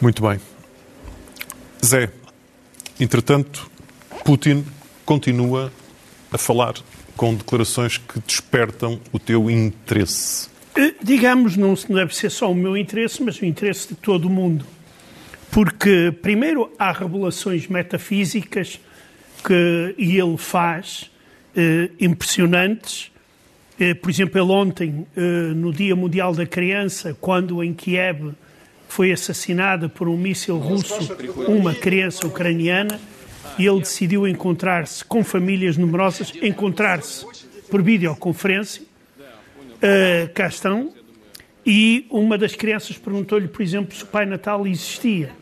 Muito 0.00 0.22
bem. 0.22 0.40
Zé, 1.84 2.10
entretanto, 3.00 3.70
Putin 4.24 4.64
continua 5.04 5.72
a 6.32 6.38
falar 6.38 6.74
com 7.16 7.34
declarações 7.34 7.96
que 7.96 8.20
despertam 8.20 9.00
o 9.12 9.18
teu 9.18 9.50
interesse. 9.50 10.48
Eh, 10.76 10.94
digamos, 11.02 11.56
não 11.56 11.74
deve 11.88 12.14
ser 12.14 12.30
só 12.30 12.50
o 12.50 12.54
meu 12.54 12.76
interesse, 12.76 13.22
mas 13.22 13.40
o 13.40 13.44
interesse 13.44 13.88
de 13.88 13.94
todo 13.94 14.26
o 14.26 14.30
mundo. 14.30 14.64
Porque, 15.50 16.12
primeiro, 16.20 16.70
há 16.78 16.92
revelações 16.92 17.66
metafísicas 17.66 18.80
que 19.44 19.94
ele 19.96 20.36
faz 20.36 21.10
eh, 21.56 21.90
impressionantes. 22.00 23.10
Eh, 23.78 23.94
por 23.94 24.10
exemplo, 24.10 24.40
ele 24.40 24.50
ontem, 24.52 25.06
eh, 25.16 25.20
no 25.54 25.72
Dia 25.72 25.96
Mundial 25.96 26.34
da 26.34 26.44
Criança, 26.44 27.16
quando 27.20 27.62
em 27.62 27.72
Kiev 27.72 28.34
foi 28.88 29.12
assassinada 29.12 29.88
por 29.88 30.08
um 30.08 30.16
míssil 30.16 30.58
russo 30.58 31.16
uma 31.48 31.74
criança 31.74 32.26
ucraniana, 32.26 33.00
ele 33.58 33.78
decidiu 33.80 34.26
encontrar-se 34.26 35.04
com 35.04 35.24
famílias 35.24 35.76
numerosas, 35.76 36.32
encontrar-se 36.42 37.24
por 37.70 37.82
videoconferência. 37.82 38.82
Uh, 39.76 40.32
cá 40.34 40.48
estão. 40.48 40.92
E 41.66 42.06
uma 42.10 42.38
das 42.38 42.54
crianças 42.54 42.96
perguntou-lhe, 42.96 43.48
por 43.48 43.60
exemplo, 43.60 43.92
se 43.92 44.04
o 44.04 44.06
Pai 44.06 44.24
Natal 44.24 44.64
existia. 44.68 45.32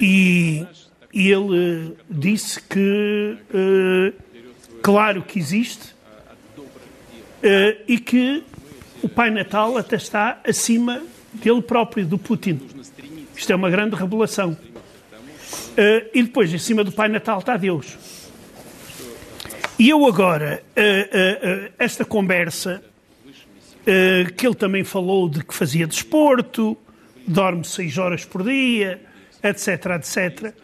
E, 0.00 0.66
ele 1.14 1.96
disse 2.08 2.60
que, 2.60 3.36
uh, 3.54 4.12
claro 4.82 5.22
que 5.22 5.38
existe, 5.38 5.94
uh, 5.94 7.82
e 7.86 7.98
que 7.98 8.42
o 9.02 9.08
Pai 9.08 9.30
Natal 9.30 9.76
até 9.76 9.94
está 9.94 10.40
acima 10.44 11.02
dele 11.32 11.62
próprio, 11.62 12.04
do 12.04 12.18
Putin. 12.18 12.60
Isto 13.36 13.52
é 13.52 13.56
uma 13.56 13.70
grande 13.70 13.94
revelação. 13.94 14.52
Uh, 14.52 16.10
e 16.12 16.22
depois, 16.22 16.52
em 16.52 16.58
cima 16.58 16.82
do 16.82 16.90
Pai 16.90 17.08
Natal 17.08 17.38
está 17.38 17.56
Deus. 17.56 17.96
E 19.78 19.88
eu 19.88 20.04
agora, 20.04 20.62
esta 21.78 22.04
conversa, 22.04 22.82
que 24.36 24.46
ele 24.46 24.54
também 24.54 24.84
falou 24.84 25.28
de 25.28 25.44
que 25.44 25.54
fazia 25.54 25.86
desporto, 25.86 26.76
dorme 27.26 27.64
seis 27.64 27.98
horas 27.98 28.24
por 28.24 28.42
dia, 28.42 29.00
etc, 29.42 29.86
etc. 29.96 30.54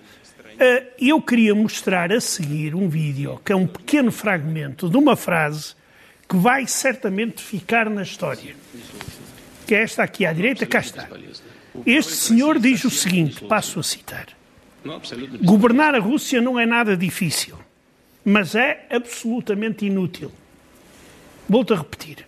Eu 0.98 1.20
queria 1.20 1.54
mostrar 1.54 2.12
a 2.12 2.20
seguir 2.20 2.74
um 2.74 2.88
vídeo, 2.88 3.40
que 3.44 3.52
é 3.52 3.56
um 3.56 3.66
pequeno 3.66 4.10
fragmento 4.10 4.88
de 4.88 4.96
uma 4.96 5.16
frase 5.16 5.74
que 6.28 6.36
vai 6.36 6.66
certamente 6.66 7.42
ficar 7.42 7.88
na 7.88 8.02
história. 8.02 8.54
Que 9.66 9.74
é 9.74 9.82
esta 9.82 10.02
aqui 10.02 10.24
à 10.24 10.32
direita, 10.32 10.66
cá 10.66 10.80
está. 10.80 11.08
Este 11.84 12.12
senhor 12.14 12.58
diz 12.58 12.84
o 12.84 12.90
seguinte, 12.90 13.44
passo 13.44 13.78
a 13.80 13.82
citar. 13.82 14.28
Governar 15.42 15.94
a 15.94 15.98
Rússia 15.98 16.40
não 16.40 16.58
é 16.58 16.64
nada 16.64 16.96
difícil, 16.96 17.58
mas 18.24 18.54
é 18.54 18.86
absolutamente 18.90 19.84
inútil. 19.84 20.32
Volto 21.48 21.74
a 21.74 21.76
repetir. 21.76 22.26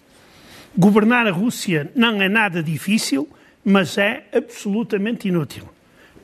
Governar 0.78 1.26
a 1.26 1.32
Rússia 1.32 1.90
não 1.96 2.22
é 2.22 2.28
nada 2.28 2.62
difícil, 2.62 3.28
mas 3.64 3.98
é 3.98 4.22
absolutamente 4.32 5.26
inútil. 5.26 5.64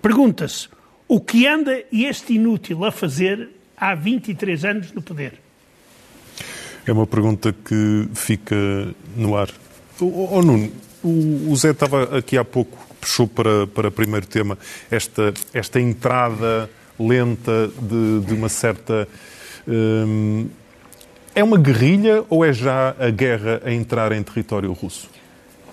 Pergunta-se, 0.00 0.68
o 1.08 1.20
que 1.20 1.48
anda 1.48 1.82
este 1.92 2.34
inútil 2.34 2.84
a 2.84 2.92
fazer 2.92 3.48
há 3.76 3.96
23 3.96 4.64
anos 4.64 4.92
no 4.92 5.02
poder? 5.02 5.40
É 6.86 6.92
uma 6.92 7.04
pergunta 7.04 7.52
que 7.52 8.08
fica 8.14 8.54
no 9.16 9.36
ar. 9.36 9.50
Oh, 10.00 10.40
Nuno, 10.40 10.70
o, 11.02 11.56
Zé 11.56 11.70
estava 11.70 12.16
aqui 12.16 12.38
há 12.38 12.44
pouco, 12.44 12.78
puxou 13.00 13.26
para, 13.26 13.66
para 13.66 13.90
primeiro 13.90 14.26
tema, 14.26 14.56
esta, 14.88 15.34
esta 15.52 15.80
entrada 15.80 16.70
lenta 16.96 17.72
de, 17.82 18.20
de 18.24 18.34
uma 18.34 18.48
certa. 18.48 19.08
Hum, 19.66 20.46
é 21.34 21.42
uma 21.42 21.58
guerrilha 21.58 22.24
ou 22.30 22.44
é 22.44 22.52
já 22.52 22.94
a 22.98 23.10
guerra 23.10 23.60
a 23.64 23.72
entrar 23.72 24.12
em 24.12 24.22
território 24.22 24.72
russo? 24.72 25.08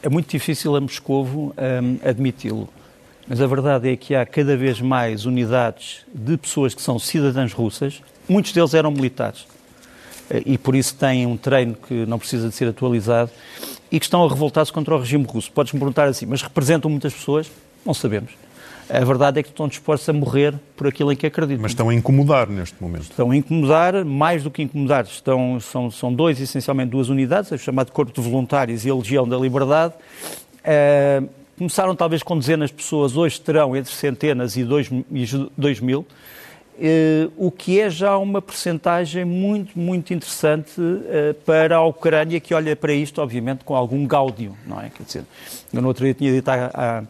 É 0.01 0.09
muito 0.09 0.29
difícil 0.29 0.75
a 0.75 0.81
Moscovo 0.81 1.53
hum, 1.83 1.97
admiti-lo. 2.03 2.67
Mas 3.27 3.39
a 3.39 3.45
verdade 3.45 3.89
é 3.89 3.95
que 3.95 4.15
há 4.15 4.25
cada 4.25 4.57
vez 4.57 4.81
mais 4.81 5.25
unidades 5.25 6.03
de 6.13 6.35
pessoas 6.35 6.73
que 6.73 6.81
são 6.81 6.97
cidadãs 6.97 7.53
russas, 7.53 8.01
muitos 8.27 8.51
deles 8.51 8.73
eram 8.73 8.89
militares, 8.89 9.45
e 10.45 10.57
por 10.57 10.75
isso 10.75 10.95
têm 10.95 11.25
um 11.27 11.37
treino 11.37 11.75
que 11.75 12.05
não 12.05 12.17
precisa 12.17 12.49
de 12.49 12.55
ser 12.55 12.67
atualizado 12.67 13.29
e 13.91 13.99
que 13.99 14.05
estão 14.05 14.25
a 14.25 14.29
revoltar-se 14.29 14.73
contra 14.73 14.95
o 14.95 14.99
regime 14.99 15.25
russo. 15.25 15.51
Podes-me 15.51 15.79
perguntar 15.79 16.05
assim, 16.05 16.25
mas 16.25 16.41
representam 16.41 16.89
muitas 16.89 17.13
pessoas? 17.13 17.51
Não 17.85 17.93
sabemos. 17.93 18.31
A 18.93 19.05
verdade 19.05 19.39
é 19.39 19.43
que 19.43 19.47
estão 19.47 19.69
dispostos 19.69 20.09
a 20.09 20.13
morrer 20.13 20.53
por 20.75 20.85
aquilo 20.85 21.13
em 21.13 21.15
que 21.15 21.25
acreditam. 21.25 21.61
Mas 21.61 21.71
estão 21.71 21.87
a 21.87 21.93
incomodar 21.93 22.49
neste 22.49 22.75
momento. 22.81 23.03
Estão 23.03 23.31
a 23.31 23.35
incomodar, 23.35 24.03
mais 24.03 24.43
do 24.43 24.51
que 24.51 24.61
incomodar. 24.61 25.05
Estão, 25.05 25.61
são, 25.61 25.89
são 25.89 26.13
dois, 26.13 26.41
essencialmente 26.41 26.89
duas 26.91 27.07
unidades, 27.07 27.49
o 27.51 27.57
chamado 27.57 27.89
Corpo 27.93 28.11
de 28.11 28.19
Voluntários 28.19 28.85
e 28.85 28.89
a 28.89 28.95
Legião 28.95 29.25
da 29.25 29.37
Liberdade. 29.37 29.93
Uh, 30.59 31.29
começaram 31.57 31.95
talvez 31.95 32.21
com 32.21 32.37
dezenas 32.37 32.69
de 32.69 32.75
pessoas, 32.75 33.15
hoje 33.15 33.39
terão 33.39 33.77
entre 33.77 33.93
centenas 33.93 34.57
e 34.57 34.63
dois, 34.65 34.89
e 34.89 35.25
dois 35.57 35.79
mil. 35.79 36.05
Uh, 36.77 37.31
o 37.37 37.49
que 37.49 37.79
é 37.79 37.89
já 37.89 38.17
uma 38.17 38.41
percentagem 38.41 39.23
muito, 39.23 39.77
muito 39.79 40.13
interessante 40.13 40.81
uh, 40.81 41.33
para 41.45 41.77
a 41.77 41.85
Ucrânia, 41.85 42.41
que 42.41 42.53
olha 42.53 42.75
para 42.75 42.91
isto, 42.91 43.21
obviamente, 43.21 43.63
com 43.63 43.73
algum 43.73 44.05
gáudio, 44.05 44.57
não 44.67 44.81
é? 44.81 44.89
Quer 44.89 45.03
dizer, 45.03 45.23
eu 45.71 45.81
no 45.81 45.87
outro 45.87 46.03
dia 46.03 46.13
tinha 46.13 46.33
dito 46.33 46.49
à, 46.49 46.71
à, 46.73 47.03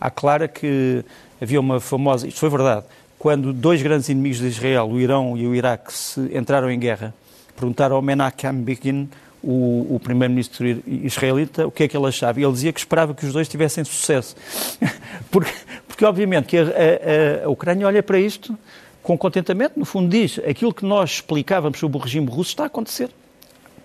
à 0.00 0.10
Clara 0.10 0.48
que 0.48 1.04
havia 1.40 1.60
uma 1.60 1.80
famosa, 1.80 2.26
isto 2.26 2.40
foi 2.40 2.50
verdade, 2.50 2.84
quando 3.18 3.52
dois 3.52 3.82
grandes 3.82 4.08
inimigos 4.08 4.38
de 4.38 4.46
Israel, 4.46 4.88
o 4.88 5.00
Irão 5.00 5.36
e 5.36 5.46
o 5.46 5.54
Iraque, 5.54 5.92
se 5.92 6.20
entraram 6.36 6.70
em 6.70 6.78
guerra, 6.78 7.14
perguntaram 7.56 7.96
ao 7.96 8.02
Menachem 8.02 8.52
Begin, 8.52 9.08
o, 9.42 9.94
o 9.94 10.00
primeiro-ministro 10.02 10.82
israelita, 10.86 11.66
o 11.66 11.70
que 11.70 11.84
é 11.84 11.88
que 11.88 11.96
ele 11.96 12.06
achava. 12.06 12.40
E 12.40 12.44
ele 12.44 12.52
dizia 12.52 12.72
que 12.72 12.80
esperava 12.80 13.14
que 13.14 13.24
os 13.24 13.32
dois 13.32 13.48
tivessem 13.48 13.84
sucesso. 13.84 14.36
porque, 15.30 15.52
porque, 15.86 16.04
obviamente, 16.04 16.46
que 16.46 16.58
a, 16.58 16.62
a, 16.62 17.46
a 17.46 17.48
Ucrânia 17.48 17.86
olha 17.86 18.02
para 18.02 18.18
isto 18.18 18.56
com 19.02 19.16
contentamento, 19.16 19.78
no 19.78 19.84
fundo 19.84 20.08
diz, 20.08 20.38
aquilo 20.40 20.74
que 20.74 20.84
nós 20.84 21.12
explicávamos 21.12 21.78
sobre 21.78 21.96
o 21.96 22.00
regime 22.00 22.26
russo 22.26 22.50
está 22.50 22.64
a 22.64 22.66
acontecer. 22.66 23.10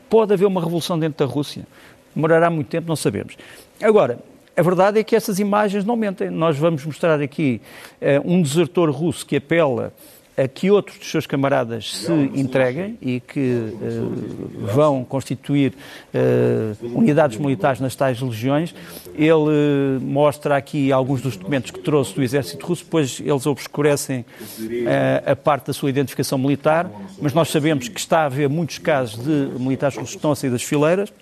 Pode 0.09 0.33
haver 0.33 0.45
uma 0.45 0.59
revolução 0.59 0.99
dentro 0.99 1.25
da 1.25 1.31
Rússia. 1.31 1.65
Demorará 2.13 2.49
muito 2.49 2.67
tempo, 2.67 2.87
não 2.87 2.95
sabemos. 2.95 3.37
Agora, 3.81 4.19
a 4.55 4.61
verdade 4.61 4.99
é 4.99 5.03
que 5.03 5.15
essas 5.15 5.39
imagens 5.39 5.83
não 5.83 5.95
mentem. 5.95 6.29
Nós 6.29 6.57
vamos 6.57 6.85
mostrar 6.85 7.21
aqui 7.21 7.61
uh, 8.01 8.31
um 8.31 8.41
desertor 8.41 8.89
russo 8.91 9.25
que 9.25 9.37
apela 9.37 9.93
a 10.35 10.47
que 10.47 10.71
outros 10.71 10.97
dos 10.97 11.09
seus 11.09 11.27
camaradas 11.27 11.95
se 11.95 12.11
entreguem 12.33 12.97
e 13.01 13.19
que 13.19 13.39
uh, 13.39 14.67
vão 14.73 15.03
constituir 15.03 15.73
uh, 16.13 16.97
unidades 16.97 17.37
militares 17.37 17.79
nas 17.79 17.95
tais 17.95 18.19
legiões. 18.19 18.73
Ele 19.15 19.33
uh, 19.33 20.01
mostra 20.01 20.57
aqui 20.57 20.91
alguns 20.91 21.21
dos 21.21 21.37
documentos 21.37 21.71
que 21.71 21.79
trouxe 21.79 22.15
do 22.15 22.23
exército 22.23 22.65
russo, 22.65 22.83
depois 22.83 23.21
eles 23.23 23.45
obscurecem 23.45 24.25
a 25.25 25.35
parte 25.35 25.67
da 25.67 25.73
sua 25.73 25.89
identificação 25.89 26.37
militar, 26.37 26.89
mas 27.21 27.33
nós 27.33 27.49
sabemos 27.49 27.87
que 27.87 27.99
está 27.99 28.21
a 28.21 28.25
haver 28.25 28.49
muitos 28.49 28.77
casos 28.77 29.23
de 29.23 29.59
militares 29.59 29.95
russos 29.95 30.11
que 30.11 30.17
estão 30.17 30.31
a 30.31 30.35
sair 30.35 30.49
das 30.49 30.63
fileiras. 30.63 31.13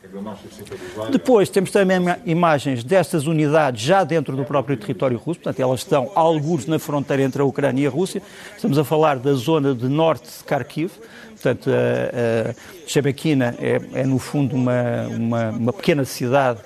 Depois 1.11 1.49
temos 1.49 1.71
também 1.71 1.97
imagens 2.25 2.83
destas 2.83 3.27
unidades 3.27 3.81
já 3.81 4.03
dentro 4.03 4.35
do 4.35 4.43
próprio 4.43 4.77
território 4.77 5.17
russo, 5.17 5.39
portanto 5.39 5.59
elas 5.59 5.81
estão 5.81 6.11
alguns 6.15 6.65
na 6.65 6.79
fronteira 6.79 7.23
entre 7.23 7.41
a 7.41 7.45
Ucrânia 7.45 7.83
e 7.83 7.87
a 7.87 7.89
Rússia. 7.89 8.21
Estamos 8.55 8.77
a 8.77 8.83
falar 8.83 9.00
da 9.19 9.33
zona 9.33 9.73
de 9.73 9.87
norte 9.87 10.25
de 10.25 10.43
Kharkiv, 10.43 10.91
portanto 11.31 11.69
a, 11.69 12.49
a 12.49 12.87
Shebekina 12.87 13.55
é, 13.59 13.81
é, 13.93 14.05
no 14.05 14.19
fundo 14.19 14.55
uma, 14.55 15.07
uma, 15.09 15.49
uma 15.49 15.73
pequena 15.73 16.05
cidade, 16.05 16.59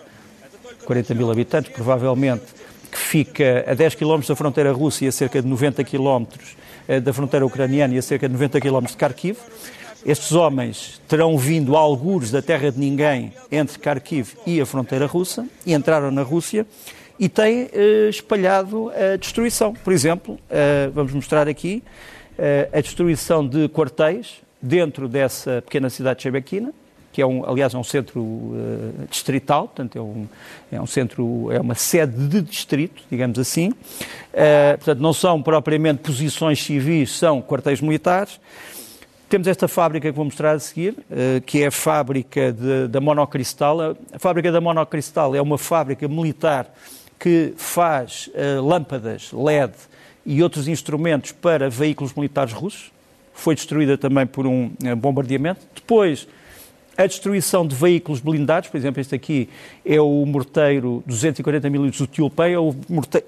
40 0.85 1.13
mil 1.15 1.31
habitantes 1.31 1.71
provavelmente, 1.71 2.43
que 2.91 2.97
fica 2.97 3.65
a 3.67 3.73
10 3.73 3.95
km 3.95 4.21
da 4.27 4.35
fronteira 4.35 4.71
russa 4.71 5.05
e 5.05 5.07
a 5.07 5.11
cerca 5.11 5.41
de 5.41 5.47
90 5.47 5.83
km 5.83 6.25
eh, 6.87 6.99
da 6.99 7.11
fronteira 7.11 7.45
ucraniana 7.45 7.93
e 7.93 7.97
a 7.97 8.01
cerca 8.01 8.27
de 8.27 8.33
90 8.33 8.61
km 8.61 8.85
de 8.85 8.95
Kharkiv. 8.95 9.37
Estes 10.05 10.33
homens 10.33 11.01
terão 11.07 11.35
vindo 11.37 11.75
a 11.75 11.79
algures 11.79 12.29
da 12.29 12.41
terra 12.41 12.71
de 12.71 12.79
ninguém 12.79 13.33
entre 13.51 13.79
Kharkiv 13.79 14.33
e 14.45 14.61
a 14.61 14.65
fronteira 14.65 15.07
russa 15.07 15.47
e 15.65 15.73
entraram 15.73 16.11
na 16.11 16.21
Rússia 16.21 16.65
e 17.19 17.27
têm 17.27 17.69
eh, 17.73 18.09
espalhado 18.09 18.91
a 18.91 19.17
destruição. 19.17 19.73
Por 19.73 19.91
exemplo, 19.91 20.37
eh, 20.49 20.89
vamos 20.93 21.11
mostrar 21.11 21.47
aqui 21.47 21.81
a 22.73 22.81
destruição 22.81 23.47
de 23.47 23.69
quartéis 23.69 24.41
dentro 24.61 25.07
dessa 25.07 25.61
pequena 25.61 25.89
cidade 25.89 26.17
de 26.17 26.23
Shebequina, 26.23 26.73
que 27.15 27.21
é 27.21 27.25
um, 27.25 27.49
aliás 27.49 27.73
é 27.73 27.77
um 27.77 27.83
centro 27.83 28.21
uh, 28.21 29.07
distrital, 29.09 29.69
portanto 29.69 29.97
é 29.97 30.01
um, 30.01 30.27
é 30.69 30.81
um 30.81 30.85
centro, 30.85 31.49
é 31.49 31.61
uma 31.61 31.73
sede 31.73 32.27
de 32.27 32.41
distrito, 32.41 33.01
digamos 33.09 33.39
assim. 33.39 33.69
Uh, 33.69 34.77
portanto, 34.77 34.99
não 34.99 35.13
são 35.13 35.41
propriamente 35.41 36.01
posições 36.01 36.61
civis, 36.61 37.11
são 37.11 37.41
quartéis 37.41 37.79
militares. 37.79 38.37
Temos 39.29 39.47
esta 39.47 39.65
fábrica 39.65 40.09
que 40.09 40.15
vou 40.15 40.25
mostrar 40.25 40.51
a 40.51 40.59
seguir, 40.59 40.95
eh, 41.09 41.41
que 41.43 41.63
é 41.63 41.67
a 41.67 41.71
fábrica 41.71 42.53
de, 42.53 42.87
da 42.87 43.01
Monocristal. 43.01 43.95
A 44.13 44.19
fábrica 44.19 44.51
da 44.51 44.61
Monocristal 44.61 45.35
é 45.35 45.41
uma 45.41 45.57
fábrica 45.57 46.07
militar 46.07 46.71
que 47.19 47.53
faz 47.57 48.29
uh, 48.29 48.63
lâmpadas 48.63 49.31
LED 49.33 49.73
e 50.25 50.41
outros 50.41 50.67
instrumentos 50.67 51.31
para 51.31 51.69
veículos 51.69 52.13
militares 52.13 52.53
russos. 52.53 52.91
Foi 53.33 53.53
destruída 53.53 53.97
também 53.97 54.25
por 54.25 54.47
um 54.47 54.71
uh, 54.83 54.95
bombardeamento. 54.95 55.61
Depois, 55.75 56.27
a 56.97 57.05
destruição 57.05 57.67
de 57.67 57.75
veículos 57.75 58.21
blindados, 58.21 58.69
por 58.69 58.77
exemplo, 58.77 59.01
este 59.01 59.13
aqui 59.13 59.49
é 59.85 59.99
o 59.99 60.25
morteiro 60.25 61.03
240 61.05 61.69
mm 61.69 61.91
do 61.91 62.07
Tiulpei, 62.07 62.53
é 62.53 62.59
o, 62.59 62.73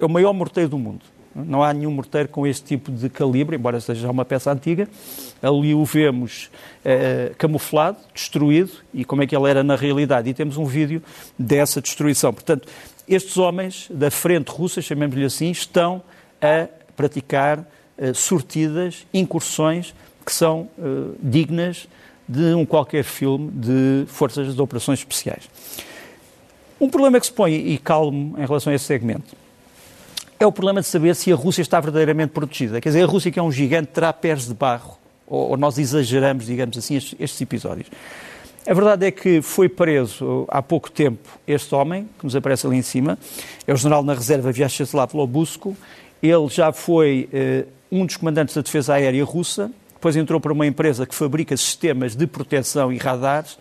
é 0.00 0.04
o 0.04 0.08
maior 0.08 0.32
morteiro 0.32 0.70
do 0.70 0.78
mundo. 0.78 1.02
Não 1.34 1.62
há 1.62 1.72
nenhum 1.72 1.90
morteiro 1.90 2.28
com 2.28 2.46
este 2.46 2.64
tipo 2.64 2.90
de 2.90 3.08
calibre, 3.08 3.56
embora 3.56 3.78
seja 3.80 4.10
uma 4.10 4.24
peça 4.24 4.50
antiga. 4.50 4.88
Ali 5.42 5.74
o 5.74 5.84
vemos 5.84 6.50
eh, 6.84 7.32
camuflado, 7.38 7.98
destruído, 8.12 8.72
e 8.92 9.04
como 9.04 9.22
é 9.22 9.26
que 9.26 9.36
ele 9.36 9.48
era 9.48 9.62
na 9.62 9.76
realidade. 9.76 10.28
E 10.28 10.34
temos 10.34 10.56
um 10.56 10.64
vídeo 10.64 11.02
dessa 11.38 11.80
destruição. 11.80 12.32
Portanto, 12.32 12.66
estes 13.06 13.36
homens 13.36 13.86
da 13.90 14.10
frente 14.10 14.48
russa, 14.48 14.82
chamemos-lhe 14.82 15.24
assim, 15.24 15.50
estão 15.50 16.02
a 16.40 16.66
praticar 16.98 17.64
eh, 17.96 18.12
sortidas, 18.12 19.06
incursões 19.14 19.94
que 20.26 20.32
são 20.32 20.68
eh, 20.76 20.82
dignas 21.22 21.88
de 22.28 22.52
um 22.54 22.66
qualquer 22.66 23.04
filme 23.04 23.50
de 23.52 24.04
forças 24.08 24.52
de 24.52 24.60
operações 24.60 24.98
especiais. 24.98 25.48
Um 26.80 26.90
problema 26.90 27.20
que 27.20 27.26
se 27.26 27.32
põe, 27.32 27.54
e 27.54 27.78
calmo 27.78 28.34
em 28.36 28.44
relação 28.44 28.72
a 28.72 28.76
esse 28.76 28.84
segmento, 28.84 29.36
é 30.40 30.46
o 30.46 30.52
problema 30.52 30.80
de 30.80 30.88
saber 30.88 31.14
se 31.14 31.32
a 31.32 31.36
Rússia 31.36 31.62
está 31.62 31.80
verdadeiramente 31.80 32.32
protegida. 32.32 32.80
Quer 32.80 32.90
dizer, 32.90 33.04
a 33.04 33.06
Rússia, 33.06 33.30
que 33.30 33.38
é 33.38 33.42
um 33.42 33.50
gigante, 33.50 33.88
terá 33.88 34.12
pés 34.12 34.46
de 34.46 34.54
barro. 34.54 34.98
Ou, 35.26 35.50
ou 35.50 35.56
nós 35.56 35.78
exageramos, 35.78 36.46
digamos 36.46 36.76
assim, 36.76 36.96
estes, 36.96 37.14
estes, 37.18 37.40
episódios. 37.40 37.88
A 38.66 38.74
verdade 38.74 39.06
é 39.06 39.10
que 39.10 39.40
foi 39.40 39.68
preso 39.68 40.44
há 40.48 40.60
pouco 40.60 40.90
tempo 40.90 41.28
este 41.46 41.74
homem, 41.74 42.08
que 42.18 42.24
nos 42.24 42.36
aparece 42.36 42.66
ali 42.66 42.76
em 42.76 42.82
cima, 42.82 43.18
é 43.66 43.72
o 43.72 43.76
general 43.76 44.02
na 44.02 44.14
reserva 44.14 44.52
Vyacheslav 44.52 45.14
Lobusko. 45.14 45.76
Ele 46.22 46.48
já 46.48 46.72
foi 46.72 47.28
eh, 47.32 47.64
um 47.90 48.04
dos 48.04 48.16
comandantes 48.16 48.54
da 48.54 48.60
defesa 48.60 48.94
aérea 48.94 49.24
russa, 49.24 49.70
depois 49.94 50.16
entrou 50.16 50.40
para 50.40 50.52
uma 50.52 50.66
empresa 50.66 51.06
que 51.06 51.14
fabrica 51.14 51.56
sistemas 51.56 52.14
de 52.14 52.26
proteção 52.26 52.92
e 52.92 52.98
radares. 52.98 53.58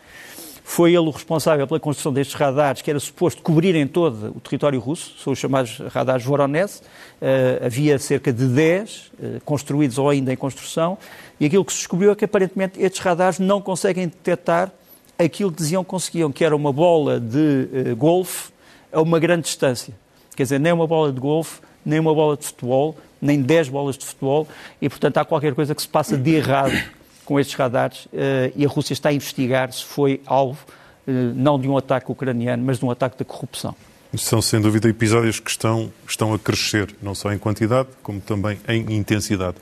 Foi 0.63 0.91
ele 0.91 1.07
o 1.07 1.09
responsável 1.09 1.65
pela 1.65 1.79
construção 1.79 2.11
destes 2.11 2.35
radares, 2.35 2.81
que 2.81 2.89
era 2.89 2.99
suposto 2.99 3.41
cobrirem 3.41 3.87
todo 3.87 4.33
o 4.35 4.39
território 4.39 4.79
russo, 4.79 5.15
são 5.17 5.31
os 5.31 5.39
chamados 5.39 5.79
radares 5.91 6.25
Voronezh. 6.25 6.81
Uh, 7.21 7.65
havia 7.65 7.97
cerca 7.97 8.33
de 8.33 8.45
10 8.45 9.11
uh, 9.13 9.41
construídos 9.45 9.97
ou 9.97 10.09
ainda 10.09 10.31
em 10.31 10.35
construção, 10.35 10.97
e 11.39 11.45
aquilo 11.45 11.63
que 11.63 11.71
se 11.71 11.79
descobriu 11.79 12.11
é 12.11 12.15
que 12.15 12.25
aparentemente 12.25 12.79
estes 12.81 12.99
radares 12.99 13.39
não 13.39 13.61
conseguem 13.61 14.07
detectar 14.07 14.71
aquilo 15.17 15.51
que 15.51 15.57
diziam 15.57 15.83
que 15.83 15.89
conseguiam, 15.89 16.31
que 16.31 16.43
era 16.43 16.55
uma 16.55 16.73
bola 16.73 17.19
de 17.19 17.69
uh, 17.91 17.95
golfe 17.95 18.51
a 18.91 19.01
uma 19.01 19.19
grande 19.19 19.43
distância. 19.43 19.93
Quer 20.37 20.43
dizer, 20.43 20.59
nem 20.59 20.71
uma 20.71 20.85
bola 20.85 21.11
de 21.11 21.19
golfe, 21.19 21.59
nem 21.83 21.99
uma 21.99 22.13
bola 22.13 22.37
de 22.37 22.45
futebol, 22.45 22.95
nem 23.19 23.41
10 23.41 23.69
bolas 23.69 23.97
de 23.97 24.05
futebol, 24.05 24.47
e 24.79 24.87
portanto 24.87 25.17
há 25.17 25.25
qualquer 25.25 25.55
coisa 25.55 25.73
que 25.73 25.81
se 25.81 25.87
passa 25.87 26.15
de 26.15 26.29
errado 26.35 26.79
com 27.25 27.39
estes 27.39 27.55
radares 27.55 28.05
uh, 28.05 28.53
e 28.55 28.63
a 28.63 28.69
Rússia 28.69 28.93
está 28.93 29.09
a 29.09 29.13
investigar 29.13 29.73
se 29.73 29.83
foi 29.83 30.21
alvo 30.27 30.59
uh, 31.07 31.11
não 31.35 31.59
de 31.59 31.67
um 31.67 31.75
ataque 31.75 32.11
ucraniano, 32.11 32.63
mas 32.63 32.77
de 32.77 32.85
um 32.85 32.91
ataque 32.91 33.17
da 33.17 33.25
corrupção. 33.25 33.75
São, 34.15 34.39
sem 34.39 34.61
dúvida, 34.61 34.87
episódios 34.87 35.39
que 35.39 35.49
estão, 35.49 35.91
estão 36.07 36.31
a 36.33 36.39
crescer, 36.39 36.95
não 37.01 37.15
só 37.15 37.33
em 37.33 37.39
quantidade, 37.39 37.89
como 38.03 38.21
também 38.21 38.59
em 38.67 38.95
intensidade. 38.95 39.57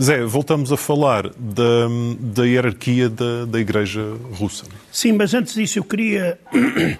Zé, 0.00 0.24
voltamos 0.24 0.72
a 0.72 0.76
falar 0.76 1.30
da, 1.38 1.88
da 2.18 2.44
hierarquia 2.44 3.08
da, 3.08 3.44
da 3.46 3.60
Igreja 3.60 4.02
Russa. 4.32 4.66
Sim, 4.90 5.12
mas 5.12 5.32
antes 5.34 5.54
disso 5.54 5.78
eu 5.78 5.84
queria 5.84 6.36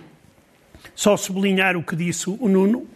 só 0.95 1.17
sublinhar 1.17 1.77
o 1.77 1.83
que 1.83 1.97
disse 1.97 2.31
o 2.31 2.49
Nuno 2.49 2.87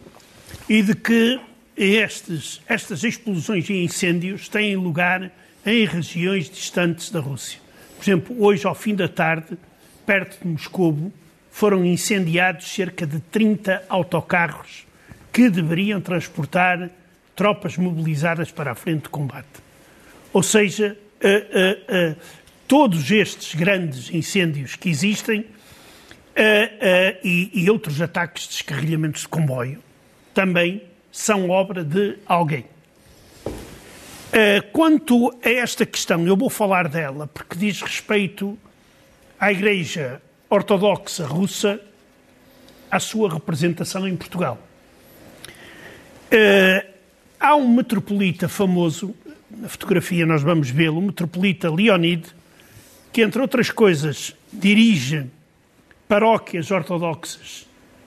e 0.69 0.81
de 0.81 0.95
que 0.95 1.39
estes, 1.75 2.61
estas 2.67 3.03
explosões 3.03 3.69
e 3.69 3.83
incêndios 3.83 4.47
têm 4.47 4.75
lugar 4.75 5.31
em 5.65 5.85
regiões 5.85 6.49
distantes 6.49 7.09
da 7.09 7.19
Rússia. 7.19 7.59
Por 7.97 8.03
exemplo, 8.03 8.35
hoje, 8.43 8.65
ao 8.65 8.75
fim 8.75 8.95
da 8.95 9.07
tarde, 9.07 9.57
perto 10.05 10.41
de 10.41 10.47
Moscovo, 10.47 11.11
foram 11.51 11.85
incendiados 11.85 12.71
cerca 12.71 13.05
de 13.05 13.19
30 13.19 13.83
autocarros 13.89 14.85
que 15.31 15.49
deveriam 15.49 16.01
transportar 16.01 16.89
tropas 17.35 17.77
mobilizadas 17.77 18.51
para 18.51 18.71
a 18.71 18.75
frente 18.75 19.03
de 19.03 19.09
combate. 19.09 19.47
Ou 20.33 20.43
seja, 20.43 20.97
uh, 21.21 21.27
uh, 21.27 22.11
uh, 22.11 22.17
todos 22.67 23.11
estes 23.11 23.55
grandes 23.55 24.09
incêndios 24.09 24.75
que 24.75 24.89
existem 24.89 25.45
e, 27.21 27.51
e 27.53 27.69
outros 27.69 28.01
ataques 28.01 28.43
de 28.43 28.49
descarrilhamentos 28.51 29.21
de 29.21 29.27
comboio 29.27 29.83
também 30.33 30.83
são 31.11 31.49
obra 31.49 31.83
de 31.83 32.17
alguém. 32.25 32.65
Quanto 34.71 35.33
a 35.43 35.49
esta 35.49 35.85
questão, 35.85 36.25
eu 36.25 36.37
vou 36.37 36.49
falar 36.49 36.87
dela 36.87 37.27
porque 37.27 37.55
diz 37.57 37.81
respeito 37.81 38.57
à 39.37 39.51
Igreja 39.51 40.21
ortodoxa 40.49 41.25
russa 41.25 41.81
à 42.91 42.99
sua 42.99 43.33
representação 43.33 44.05
em 44.05 44.15
Portugal. 44.17 44.59
Uh, 46.27 46.85
há 47.39 47.55
um 47.55 47.73
metropolita 47.73 48.49
famoso, 48.49 49.15
na 49.49 49.69
fotografia 49.69 50.25
nós 50.25 50.43
vamos 50.43 50.69
vê-lo, 50.69 50.99
o 50.99 51.01
metropolita 51.01 51.69
Leonid, 51.69 52.25
que, 53.13 53.21
entre 53.21 53.41
outras 53.41 53.69
coisas, 53.69 54.35
dirige 54.51 55.25
paróquias 56.07 56.69
ortodoxas 56.69 57.65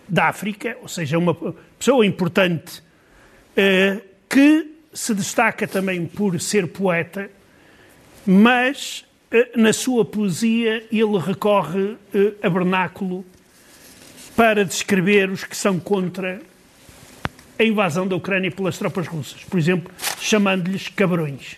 da 0.08 0.28
África, 0.28 0.76
ou 0.82 0.88
seja, 0.88 1.18
uma 1.18 1.34
pessoa 1.78 2.04
importante 2.04 2.80
uh, 2.80 4.00
que 4.28 4.74
se 4.92 5.14
destaca 5.14 5.66
também 5.66 6.06
por 6.06 6.40
ser 6.40 6.68
poeta, 6.68 7.30
mas 8.24 9.04
eh, 9.30 9.50
na 9.56 9.72
sua 9.72 10.04
poesia, 10.04 10.86
ele 10.92 11.18
recorre 11.18 11.96
eh, 12.14 12.32
a 12.40 12.48
vernáculo 12.48 13.24
para 14.36 14.64
descrever 14.64 15.28
os 15.28 15.42
que 15.42 15.56
são 15.56 15.80
contra 15.80 16.40
a 17.58 17.64
invasão 17.64 18.06
da 18.06 18.14
Ucrânia 18.14 18.50
pelas 18.52 18.78
tropas 18.78 19.08
russas. 19.08 19.42
Por 19.42 19.58
exemplo, 19.58 19.92
chamando-lhes 20.20 20.88
cabrões. 20.88 21.56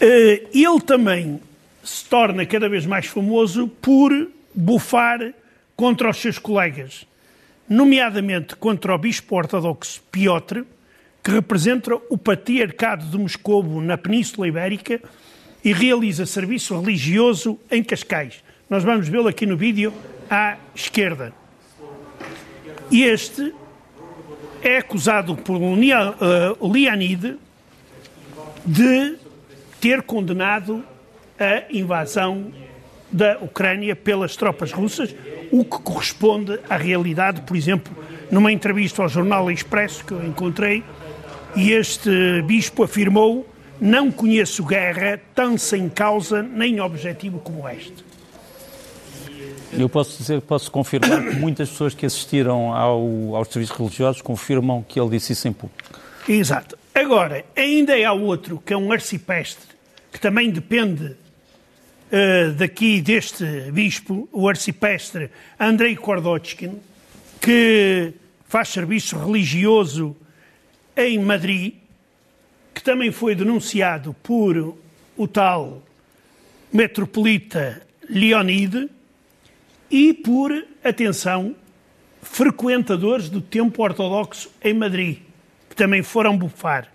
Eh, 0.00 0.48
ele 0.52 0.80
também 0.84 1.40
se 1.84 2.04
torna 2.04 2.44
cada 2.44 2.68
vez 2.68 2.84
mais 2.84 3.06
famoso 3.06 3.68
por 3.68 4.10
bufar 4.52 5.32
contra 5.80 6.10
os 6.10 6.18
seus 6.18 6.38
colegas, 6.38 7.06
nomeadamente 7.66 8.54
contra 8.54 8.94
o 8.94 8.98
bispo 8.98 9.34
ortodoxo 9.34 10.02
Piotr, 10.12 10.66
que 11.24 11.30
representa 11.30 11.94
o 12.10 12.18
patriarcado 12.18 13.06
de 13.06 13.16
Moscovo 13.16 13.80
na 13.80 13.96
Península 13.96 14.46
Ibérica 14.46 15.00
e 15.64 15.72
realiza 15.72 16.26
serviço 16.26 16.78
religioso 16.78 17.58
em 17.70 17.82
Cascais. 17.82 18.44
Nós 18.68 18.84
vamos 18.84 19.08
vê-lo 19.08 19.26
aqui 19.26 19.46
no 19.46 19.56
vídeo 19.56 19.90
à 20.28 20.58
esquerda. 20.74 21.32
Este 22.92 23.54
é 24.60 24.76
acusado 24.76 25.34
por 25.34 25.58
Leonid 26.60 27.38
de 28.66 29.16
ter 29.80 30.02
condenado 30.02 30.84
a 31.38 31.74
invasão 31.74 32.52
da 33.12 33.38
Ucrânia 33.40 33.96
pelas 33.96 34.36
tropas 34.36 34.72
russas, 34.72 35.14
o 35.50 35.64
que 35.64 35.80
corresponde 35.80 36.58
à 36.68 36.76
realidade, 36.76 37.42
por 37.42 37.56
exemplo, 37.56 37.92
numa 38.30 38.52
entrevista 38.52 39.02
ao 39.02 39.08
jornal 39.08 39.50
Expresso 39.50 40.04
que 40.04 40.12
eu 40.12 40.24
encontrei, 40.24 40.84
e 41.56 41.72
este 41.72 42.42
bispo 42.42 42.84
afirmou 42.84 43.46
não 43.80 44.10
conheço 44.10 44.62
guerra 44.62 45.18
tão 45.34 45.56
sem 45.56 45.88
causa 45.88 46.42
nem 46.42 46.80
objetivo 46.80 47.38
como 47.38 47.68
este. 47.68 48.04
Eu 49.72 49.88
posso 49.88 50.18
dizer, 50.18 50.40
posso 50.42 50.70
confirmar 50.70 51.22
que 51.22 51.36
muitas 51.36 51.70
pessoas 51.70 51.94
que 51.94 52.04
assistiram 52.04 52.74
ao, 52.74 53.36
aos 53.36 53.48
serviços 53.48 53.76
religiosos 53.76 54.20
confirmam 54.20 54.84
que 54.86 55.00
ele 55.00 55.10
disse 55.10 55.32
isso 55.32 55.48
em 55.48 55.52
público. 55.52 55.98
Exato. 56.28 56.76
Agora, 56.94 57.44
ainda 57.56 57.94
há 57.94 58.12
outro, 58.12 58.60
que 58.64 58.72
é 58.72 58.76
um 58.76 58.92
arcipestre, 58.92 59.64
que 60.12 60.20
também 60.20 60.50
depende 60.50 61.16
uh, 62.12 62.52
daqui 62.52 63.00
deste 63.00 63.44
bispo, 63.72 64.28
o 64.32 64.48
arcipestre 64.48 65.30
Andrei 65.58 65.96
Kordochkin, 65.96 66.78
que 67.40 68.12
faz 68.46 68.68
serviço 68.68 69.18
religioso 69.18 70.16
em 70.96 71.18
Madrid 71.18 71.80
que 72.80 72.84
também 72.84 73.12
foi 73.12 73.34
denunciado 73.34 74.14
por 74.22 74.74
o 75.14 75.28
tal 75.28 75.82
metropolita 76.72 77.82
Leonide 78.08 78.88
e 79.90 80.14
por, 80.14 80.50
atenção, 80.82 81.54
frequentadores 82.22 83.28
do 83.28 83.42
templo 83.42 83.84
ortodoxo 83.84 84.50
em 84.62 84.72
Madrid, 84.72 85.18
que 85.68 85.76
também 85.76 86.02
foram 86.02 86.38
bufar, 86.38 86.90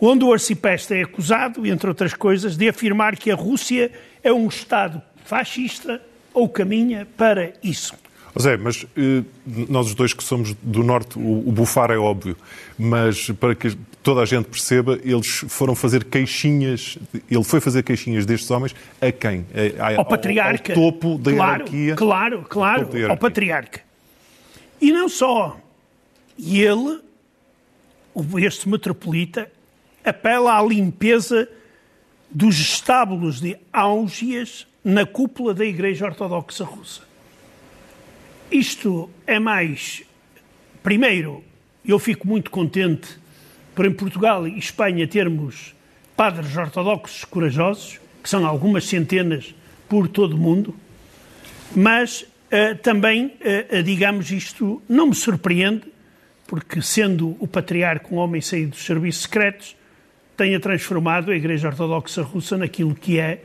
onde 0.00 0.24
o 0.24 0.32
arcipestre 0.32 1.00
é 1.00 1.02
acusado, 1.02 1.66
entre 1.66 1.88
outras 1.88 2.14
coisas, 2.14 2.56
de 2.56 2.66
afirmar 2.66 3.14
que 3.16 3.30
a 3.30 3.34
Rússia 3.34 3.92
é 4.24 4.32
um 4.32 4.48
Estado 4.48 5.00
fascista 5.24 6.00
ou 6.32 6.48
caminha 6.48 7.06
para 7.16 7.52
isso. 7.62 7.94
José, 8.34 8.56
mas 8.56 8.84
eh, 8.96 9.22
nós 9.68 9.86
os 9.86 9.94
dois 9.94 10.12
que 10.12 10.24
somos 10.24 10.54
do 10.60 10.82
Norte, 10.82 11.16
o, 11.16 11.48
o, 11.48 11.52
bufar 11.52 11.92
é 11.92 11.96
óbvio, 11.96 12.36
mas 12.76 13.30
para 13.38 13.54
que 13.54 13.76
toda 14.02 14.22
a 14.22 14.24
gente 14.24 14.46
perceba, 14.46 14.98
eles 15.04 15.44
foram 15.48 15.76
fazer 15.76 16.02
queixinhas, 16.02 16.98
ele 17.30 17.44
foi 17.44 17.60
fazer 17.60 17.84
queixinhas 17.84 18.26
destes 18.26 18.50
homens 18.50 18.74
a 19.00 19.12
quem? 19.12 19.46
A, 19.78 19.98
ao 19.98 20.04
patriarca. 20.04 20.72
Ao 20.72 20.80
topo 20.80 21.16
da 21.16 21.30
claro, 21.30 21.52
hierarquia. 21.52 21.94
Claro, 21.94 22.46
claro, 22.48 22.88
ao 23.08 23.16
patriarca. 23.16 23.80
E 24.80 24.90
não 24.90 25.08
só. 25.08 25.56
E 26.36 26.60
ele, 26.60 26.98
este 28.44 28.68
metropolita, 28.68 29.48
apela 30.04 30.58
à 30.58 30.62
limpeza 30.62 31.48
dos 32.34 32.58
estábulos 32.58 33.40
de 33.40 33.56
Áugias 33.72 34.66
na 34.82 35.06
cúpula 35.06 35.54
da 35.54 35.64
Igreja 35.64 36.06
Ortodoxa 36.06 36.64
Russa. 36.64 37.02
Isto 38.50 39.08
é 39.24 39.38
mais. 39.38 40.02
Primeiro, 40.82 41.44
eu 41.86 41.98
fico 41.98 42.26
muito 42.26 42.50
contente 42.50 43.08
por 43.74 43.86
em 43.86 43.92
Portugal 43.92 44.48
e 44.48 44.58
Espanha 44.58 45.06
termos 45.06 45.74
padres 46.16 46.56
ortodoxos 46.56 47.24
corajosos, 47.24 48.00
que 48.22 48.28
são 48.28 48.44
algumas 48.46 48.84
centenas 48.84 49.54
por 49.88 50.08
todo 50.08 50.34
o 50.34 50.38
mundo, 50.38 50.74
mas 51.74 52.22
uh, 52.22 52.76
também, 52.82 53.26
uh, 53.26 53.82
digamos, 53.82 54.30
isto 54.30 54.82
não 54.88 55.08
me 55.08 55.14
surpreende, 55.14 55.84
porque 56.46 56.82
sendo 56.82 57.36
o 57.38 57.46
patriarca 57.46 58.14
um 58.14 58.18
homem 58.18 58.40
saído 58.40 58.70
dos 58.70 58.84
serviços 58.84 59.22
secretos, 59.22 59.76
tenha 60.36 60.58
transformado 60.58 61.30
a 61.30 61.36
Igreja 61.36 61.68
Ortodoxa 61.68 62.22
Russa 62.22 62.56
naquilo 62.56 62.94
que 62.94 63.18
é, 63.18 63.42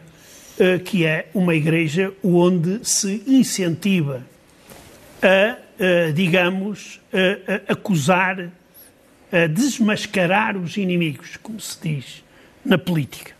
uh, 0.60 0.80
que 0.84 1.06
é 1.06 1.30
uma 1.34 1.56
igreja 1.56 2.14
onde 2.24 2.80
se 2.84 3.24
incentiva 3.28 4.24
a, 5.22 5.58
a 6.08 6.12
digamos, 6.12 7.00
a, 7.14 7.72
a 7.72 7.74
acusar, 7.74 8.50
a 9.32 9.48
desmascarar 9.48 10.58
os 10.58 10.78
inimigos, 10.78 11.38
como 11.42 11.60
se 11.60 11.78
diz 11.82 12.24
na 12.66 12.78
política. 12.78 13.40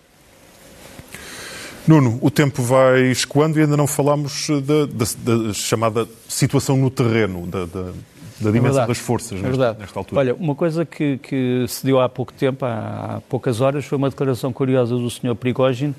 Nuno, 1.88 2.20
o 2.22 2.30
tempo 2.30 2.62
vai 2.62 3.10
escoando 3.10 3.58
e 3.58 3.64
ainda 3.64 3.76
não 3.76 3.88
falámos 3.88 4.48
da, 4.64 4.86
da, 4.86 5.46
da 5.46 5.54
chamada 5.54 6.08
situação 6.28 6.78
no 6.78 6.92
terreno, 6.92 7.48
da, 7.48 7.66
da, 7.66 7.94
da 8.42 8.52
dimensão 8.52 8.84
é 8.84 8.88
das 8.88 8.98
forças 8.98 9.40
é 9.40 9.42
nesta, 9.42 9.74
nesta, 9.74 10.00
altura. 10.00 10.20
Olha, 10.20 10.36
uma 10.36 10.56
coisa 10.56 10.86
que, 10.86 11.18
que, 11.18 11.66
se 11.68 11.86
deu 11.86 12.00
há 12.00 12.08
pouco 12.08 12.34
tempo, 12.34 12.66
há 12.66 13.22
poucas 13.28 13.62
horas, 13.62 13.86
foi 13.86 13.98
uma 13.98 14.10
declaração 14.10 14.54
curiosa 14.54 14.96
do 14.96 15.10
Sr. 15.10 15.36
Prigogine, 15.36 15.96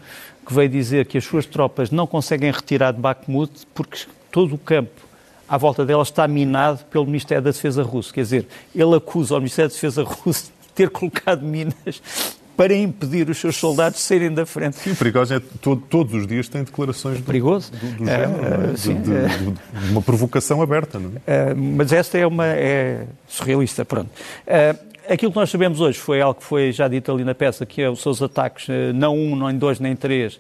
que 0.47 0.55
veio 0.55 0.69
dizer 0.69 1.07
que 1.07 1.19
as 1.19 1.25
suas 1.25 1.47
tropas 1.47 1.91
não 1.91 2.07
conseguem 2.07 2.51
retirar 2.51 2.93
de 2.93 3.01
Bakhmut 3.01 3.67
porque 3.75 4.01
todo 4.31 4.55
o 4.55 4.59
campo 4.59 5.11
à 5.49 5.57
volta 5.57 5.85
dela 5.85 6.03
está 6.03 6.29
minado 6.29 6.85
pelo 6.85 7.05
Ministério 7.07 7.43
da 7.43 7.51
Defesa 7.51 7.83
russo. 7.83 8.15
Quer 8.15 8.23
dizer, 8.23 8.47
ele 8.75 8.95
acusa 8.95 9.35
o 9.35 9.39
Ministério 9.39 9.69
da 9.69 9.75
Defesa 9.75 10.03
russo 10.05 10.45
de 10.45 10.69
ter 10.75 10.89
colocado 10.91 11.43
minas 11.43 12.01
para 12.57 12.75
impedir 12.75 13.29
os 13.31 13.39
seus 13.39 13.57
soldados 13.57 13.99
de 13.99 14.05
saírem 14.05 14.33
da 14.33 14.45
frente. 14.45 14.77
Sim, 14.77 14.95
perigoso 14.95 15.35
é 15.35 15.41
todo, 15.61 15.81
todos 15.89 16.15
os 16.15 16.27
dias 16.27 16.47
tem 16.47 16.63
declarações 16.63 17.19
do, 17.19 17.25
perigoso. 17.25 17.73
do, 17.73 17.97
do 17.97 18.05
género, 18.05 18.33
uh, 18.33 18.75
de, 18.75 18.95
de, 18.95 19.01
de, 19.01 19.81
de, 19.81 19.91
uma 19.91 20.03
provocação 20.03 20.61
aberta. 20.61 20.99
Não 20.99 21.13
é? 21.27 21.53
Uh, 21.53 21.57
mas 21.57 21.91
esta 21.91 22.19
é 22.19 22.27
uma 22.27 22.47
é 22.47 23.07
surrealista, 23.27 23.83
pronto. 23.85 24.11
Uh, 24.47 24.79
aquilo 25.09 25.33
que 25.33 25.39
nós 25.39 25.49
sabemos 25.51 25.81
hoje 25.81 25.99
foi 25.99 26.21
algo 26.21 26.39
que 26.39 26.45
foi 26.45 26.71
já 26.71 26.87
dito 26.87 27.11
ali 27.11 27.25
na 27.25 27.35
peça, 27.35 27.65
que 27.65 27.81
é 27.81 27.89
os 27.89 28.03
seus 28.03 28.21
ataques, 28.21 28.67
não 28.95 29.17
um, 29.17 29.47
nem 29.47 29.57
dois, 29.57 29.81
nem 29.81 29.97
três, 29.97 30.39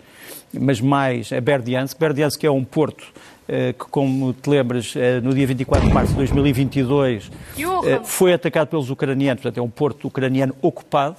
mas 0.53 0.79
mais 0.79 1.33
a 1.33 1.41
Berdiansk. 1.41 1.99
Berdiansk 1.99 2.39
que 2.39 2.47
é 2.47 2.51
um 2.51 2.65
porto 2.65 3.07
que, 3.47 3.85
como 3.91 4.33
te 4.33 4.49
lembras, 4.49 4.95
no 5.25 5.35
dia 5.35 5.45
24 5.45 5.89
de 5.89 5.93
março 5.93 6.13
de 6.13 6.19
2022 6.19 7.33
foi 8.05 8.33
atacado 8.33 8.69
pelos 8.69 8.91
ucranianos, 8.91 9.43
portanto 9.43 9.59
é 9.59 9.63
um 9.63 9.71
porto 9.71 10.07
ucraniano 10.07 10.55
ocupado, 10.63 11.17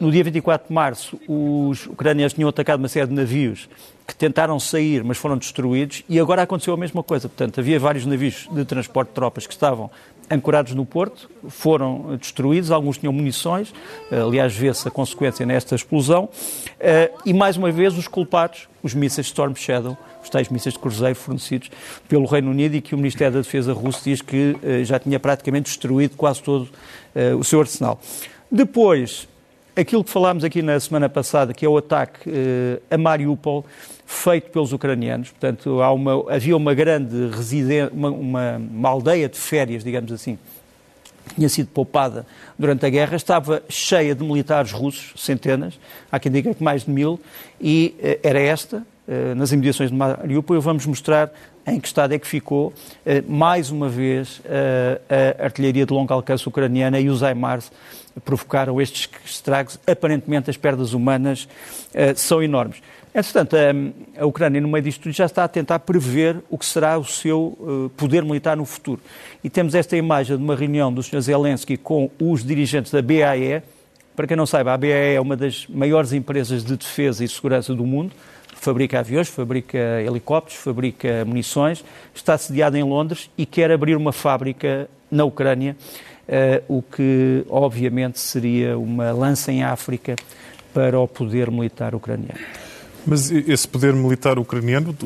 no 0.00 0.10
dia 0.10 0.24
24 0.24 0.68
de 0.68 0.74
março, 0.74 1.20
os 1.28 1.86
ucranianos 1.86 2.32
tinham 2.32 2.48
atacado 2.48 2.80
uma 2.80 2.88
série 2.88 3.06
de 3.06 3.14
navios 3.14 3.68
que 4.06 4.16
tentaram 4.16 4.58
sair, 4.58 5.04
mas 5.04 5.16
foram 5.16 5.38
destruídos, 5.38 6.02
e 6.08 6.18
agora 6.18 6.42
aconteceu 6.42 6.74
a 6.74 6.76
mesma 6.76 7.02
coisa. 7.04 7.28
Portanto, 7.28 7.60
havia 7.60 7.78
vários 7.78 8.04
navios 8.04 8.48
de 8.50 8.64
transporte 8.64 9.08
de 9.08 9.14
tropas 9.14 9.46
que 9.46 9.52
estavam 9.52 9.90
ancorados 10.28 10.74
no 10.74 10.84
porto, 10.84 11.30
foram 11.48 12.16
destruídos, 12.16 12.70
alguns 12.70 12.98
tinham 12.98 13.12
munições, 13.12 13.72
aliás, 14.10 14.54
vê-se 14.54 14.88
a 14.88 14.90
consequência 14.90 15.44
nesta 15.44 15.74
explosão, 15.74 16.28
eh, 16.80 17.10
e 17.24 17.32
mais 17.32 17.56
uma 17.56 17.70
vez 17.70 17.96
os 17.96 18.08
culpados, 18.08 18.68
os 18.82 18.94
mísseis 18.94 19.26
Storm 19.26 19.54
Shadow, 19.54 19.96
os 20.22 20.30
tais 20.30 20.48
mísseis 20.48 20.72
de 20.72 20.80
cruzeiro 20.80 21.14
fornecidos 21.14 21.70
pelo 22.08 22.24
Reino 22.24 22.50
Unido 22.50 22.74
e 22.74 22.80
que 22.80 22.94
o 22.94 22.98
Ministério 22.98 23.34
da 23.34 23.40
Defesa 23.40 23.72
russo 23.72 24.02
diz 24.04 24.22
que 24.22 24.56
eh, 24.62 24.84
já 24.84 24.98
tinha 24.98 25.20
praticamente 25.20 25.66
destruído 25.66 26.16
quase 26.16 26.42
todo 26.42 26.68
o 27.38 27.44
seu 27.44 27.60
arsenal. 27.60 28.00
Depois, 28.54 29.26
aquilo 29.74 30.04
que 30.04 30.10
falámos 30.10 30.44
aqui 30.44 30.60
na 30.60 30.78
semana 30.78 31.08
passada, 31.08 31.54
que 31.54 31.64
é 31.64 31.68
o 31.68 31.78
ataque 31.78 32.28
uh, 32.28 32.82
a 32.90 32.98
Mariupol, 32.98 33.64
feito 34.04 34.50
pelos 34.50 34.74
ucranianos. 34.74 35.30
Portanto, 35.30 35.78
uma, 35.80 36.30
havia 36.30 36.54
uma 36.54 36.74
grande 36.74 37.28
residência, 37.34 37.90
uma, 37.90 38.10
uma, 38.10 38.56
uma, 38.58 38.88
aldeia 38.90 39.26
de 39.26 39.38
férias, 39.38 39.82
digamos 39.82 40.12
assim, 40.12 40.38
que 41.28 41.36
tinha 41.36 41.48
sido 41.48 41.68
poupada 41.68 42.26
durante 42.58 42.84
a 42.84 42.90
guerra, 42.90 43.16
estava 43.16 43.62
cheia 43.70 44.14
de 44.14 44.22
militares 44.22 44.70
russos, 44.70 45.18
centenas, 45.24 45.80
há 46.10 46.20
quem 46.20 46.30
diga 46.30 46.52
que 46.52 46.62
mais 46.62 46.84
de 46.84 46.90
mil, 46.90 47.18
e 47.58 47.96
uh, 48.00 48.20
era 48.22 48.38
esta, 48.38 48.86
nas 49.36 49.52
imediações 49.52 49.90
de 49.90 49.96
Mariupol, 49.96 50.60
vamos 50.60 50.86
mostrar 50.86 51.32
em 51.66 51.78
que 51.80 51.86
estado 51.86 52.14
é 52.14 52.18
que 52.18 52.26
ficou, 52.26 52.72
mais 53.28 53.70
uma 53.70 53.88
vez, 53.88 54.40
a 55.38 55.44
artilharia 55.44 55.84
de 55.84 55.92
longo 55.92 56.12
alcance 56.12 56.48
ucraniana 56.48 56.98
e 57.00 57.08
os 57.08 57.20
HIMARS 57.22 57.70
provocaram 58.24 58.80
estes 58.80 59.08
estragos. 59.24 59.78
Aparentemente, 59.86 60.50
as 60.50 60.56
perdas 60.56 60.92
humanas 60.92 61.48
são 62.16 62.42
enormes. 62.42 62.78
Entretanto, 63.14 63.56
a, 64.18 64.24
Ucrânia, 64.24 64.60
no 64.60 64.68
meio 64.68 64.82
disto 64.82 65.02
tudo, 65.02 65.12
já 65.12 65.26
está 65.26 65.44
a 65.44 65.48
tentar 65.48 65.80
prever 65.80 66.38
o 66.48 66.56
que 66.56 66.64
será 66.64 66.96
o 66.98 67.04
seu 67.04 67.90
poder 67.96 68.24
militar 68.24 68.56
no 68.56 68.64
futuro. 68.64 69.00
E 69.44 69.50
temos 69.50 69.74
esta 69.74 69.96
imagem 69.96 70.36
de 70.36 70.42
uma 70.42 70.56
reunião 70.56 70.92
do 70.92 71.02
Sr. 71.02 71.20
Zelensky 71.20 71.76
com 71.76 72.10
os 72.20 72.44
dirigentes 72.44 72.90
da 72.90 73.02
BAE. 73.02 73.62
Para 74.16 74.26
quem 74.26 74.36
não 74.36 74.46
saiba, 74.46 74.72
a 74.72 74.78
BAE 74.78 75.14
é 75.14 75.20
uma 75.20 75.36
das 75.36 75.66
maiores 75.66 76.12
empresas 76.12 76.64
de 76.64 76.76
defesa 76.76 77.24
e 77.24 77.28
segurança 77.28 77.74
do 77.74 77.84
mundo. 77.84 78.12
Fabrica 78.62 79.00
aviões, 79.00 79.28
fabrica 79.28 79.76
helicópteros, 80.06 80.62
fabrica 80.62 81.24
munições. 81.24 81.84
Está 82.14 82.38
sediada 82.38 82.78
em 82.78 82.84
Londres 82.84 83.28
e 83.36 83.44
quer 83.44 83.72
abrir 83.72 83.96
uma 83.96 84.12
fábrica 84.12 84.88
na 85.10 85.24
Ucrânia 85.24 85.76
uh, 86.28 86.62
o 86.68 86.80
que 86.80 87.44
obviamente 87.50 88.20
seria 88.20 88.78
uma 88.78 89.10
lança 89.10 89.50
em 89.50 89.64
África 89.64 90.14
para 90.72 90.98
o 91.00 91.08
poder 91.08 91.50
militar 91.50 91.92
ucraniano. 91.92 92.38
Mas 93.04 93.32
esse 93.32 93.66
poder 93.66 93.92
militar 93.94 94.38
ucraniano, 94.38 94.96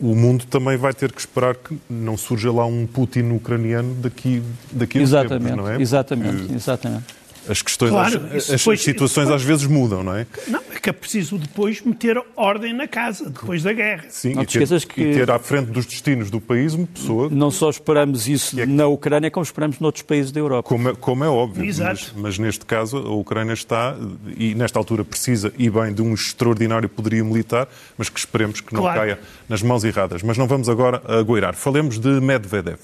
o 0.00 0.14
mundo 0.14 0.46
também 0.46 0.78
vai 0.78 0.94
ter 0.94 1.12
que 1.12 1.20
esperar 1.20 1.54
que 1.54 1.78
não 1.90 2.16
surja 2.16 2.50
lá 2.50 2.64
um 2.64 2.86
Putin 2.86 3.30
ucraniano 3.32 3.94
daqui, 3.96 4.42
daqui 4.70 4.98
a 4.98 5.02
exatamente, 5.02 5.50
tempos, 5.50 5.64
não 5.64 5.70
é? 5.70 5.78
Exatamente, 5.78 6.54
exatamente. 6.54 7.04
As 7.48 7.60
questões, 7.60 7.90
claro, 7.90 8.22
as, 8.26 8.50
as 8.50 8.60
depois, 8.60 8.82
situações 8.82 9.26
depois, 9.26 9.42
às 9.42 9.46
vezes 9.46 9.66
mudam, 9.66 10.02
não 10.02 10.14
é? 10.14 10.26
Não, 10.46 10.60
é 10.70 10.78
que 10.78 10.90
é 10.90 10.92
preciso 10.92 11.38
depois 11.38 11.82
meter 11.82 12.20
ordem 12.36 12.72
na 12.72 12.86
casa, 12.86 13.28
depois 13.28 13.62
da 13.62 13.72
guerra. 13.72 14.04
Sim, 14.10 14.34
não 14.34 14.42
e, 14.42 14.46
ter, 14.46 14.86
que... 14.86 15.00
e 15.00 15.14
ter 15.14 15.30
à 15.30 15.38
frente 15.38 15.66
dos 15.70 15.84
destinos 15.84 16.30
do 16.30 16.40
país 16.40 16.74
uma 16.74 16.86
pessoa... 16.86 17.28
Não 17.30 17.50
só 17.50 17.68
esperamos 17.68 18.28
isso 18.28 18.60
é... 18.60 18.64
na 18.64 18.86
Ucrânia, 18.86 19.30
como 19.30 19.42
esperamos 19.42 19.80
noutros 19.80 20.02
países 20.02 20.30
da 20.30 20.38
Europa. 20.38 20.68
Como 20.68 20.88
é, 20.88 20.94
como 20.94 21.24
é 21.24 21.28
óbvio, 21.28 21.64
Exato. 21.64 22.12
Mas, 22.14 22.22
mas, 22.22 22.38
neste 22.38 22.64
caso 22.64 22.96
a 22.96 23.14
Ucrânia 23.14 23.54
está, 23.54 23.96
e 24.36 24.54
nesta 24.54 24.78
altura 24.78 25.04
precisa, 25.04 25.52
e 25.58 25.68
bem, 25.68 25.92
de 25.92 26.00
um 26.00 26.14
extraordinário 26.14 26.88
poderio 26.88 27.24
militar, 27.24 27.68
mas 27.98 28.08
que 28.08 28.18
esperemos 28.18 28.60
que 28.60 28.72
não 28.72 28.82
claro. 28.82 29.00
caia 29.00 29.18
nas 29.48 29.62
mãos 29.62 29.82
erradas. 29.82 30.22
Mas 30.22 30.38
não 30.38 30.46
vamos 30.46 30.68
agora 30.68 31.02
a 31.06 31.22
goirar. 31.22 31.54
Falemos 31.54 31.98
de 31.98 32.08
Medvedev. 32.20 32.78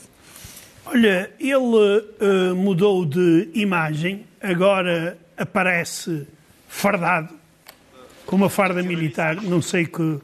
Olha, 0.91 1.31
ele 1.39 1.59
uh, 1.61 2.55
mudou 2.57 3.05
de 3.05 3.51
imagem, 3.53 4.25
agora 4.41 5.19
aparece 5.37 6.27
fardado, 6.69 7.35
com 8.27 8.37
uma 8.37 8.51
farda 8.51 8.83
militar, 8.83 9.37
não 9.37 9.63
sei 9.63 9.87
que, 9.87 10.19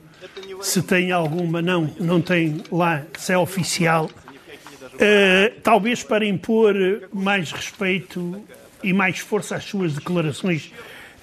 se 0.61 0.83
tem 0.83 1.11
alguma, 1.13 1.63
não, 1.63 1.91
não 1.99 2.21
tem 2.21 2.63
lá, 2.71 3.03
se 3.19 3.33
é 3.33 3.39
oficial, 3.39 4.07
uh, 4.07 5.61
talvez 5.63 6.03
para 6.03 6.25
impor 6.25 6.75
mais 7.13 7.51
respeito 7.51 8.43
e 8.83 8.93
mais 8.93 9.19
força 9.19 9.57
às 9.57 9.65
suas 9.65 9.95
declarações 9.95 10.73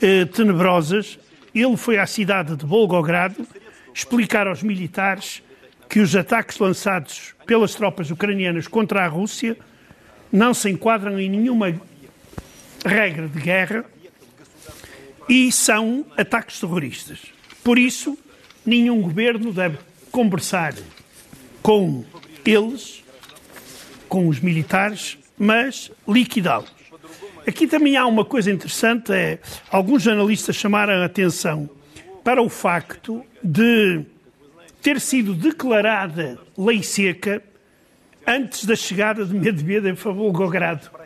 uh, 0.01 0.25
tenebrosas, 0.27 1.19
ele 1.53 1.77
foi 1.77 1.97
à 1.97 2.07
cidade 2.07 2.55
de 2.55 2.65
Volgogrado 2.65 3.47
explicar 3.93 4.47
aos 4.47 4.63
militares 4.63 5.43
que 5.89 5.99
os 5.99 6.15
ataques 6.15 6.57
lançados 6.57 7.35
pelas 7.45 7.75
tropas 7.75 8.09
ucranianas 8.09 8.67
contra 8.67 9.03
a 9.03 9.07
Rússia 9.07 9.57
não 10.31 10.53
se 10.53 10.69
enquadram 10.69 11.19
em 11.19 11.29
nenhuma 11.29 11.73
regra 12.85 13.27
de 13.27 13.39
guerra 13.39 13.85
e 15.29 15.51
são 15.51 16.05
ataques 16.17 16.59
terroristas. 16.59 17.19
Por 17.63 17.77
isso, 17.77 18.17
nenhum 18.65 19.01
governo 19.01 19.53
deve 19.53 19.77
conversar 20.11 20.73
com 21.61 22.03
eles, 22.45 23.03
com 24.09 24.27
os 24.27 24.39
militares, 24.39 25.17
mas 25.37 25.91
liquidá-los. 26.07 26.71
Aqui 27.47 27.65
também 27.65 27.97
há 27.97 28.05
uma 28.05 28.25
coisa 28.25 28.51
interessante, 28.51 29.11
é 29.11 29.39
alguns 29.69 30.03
jornalistas 30.03 30.55
chamaram 30.55 30.93
a 30.93 31.05
atenção 31.05 31.69
para 32.23 32.41
o 32.41 32.49
facto 32.49 33.25
de 33.43 34.05
ter 34.81 34.99
sido 34.99 35.33
declarada 35.33 36.39
lei 36.57 36.83
seca 36.83 37.41
antes 38.27 38.65
da 38.65 38.75
chegada 38.75 39.25
de 39.25 39.33
Medvedev 39.33 40.07
a 40.07 40.11
Volgogrado. 40.11 41.00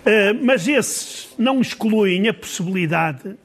Uh, 0.00 0.44
mas 0.44 0.66
esses 0.66 1.28
não 1.38 1.60
excluem 1.60 2.28
a 2.28 2.34
possibilidade 2.34 3.36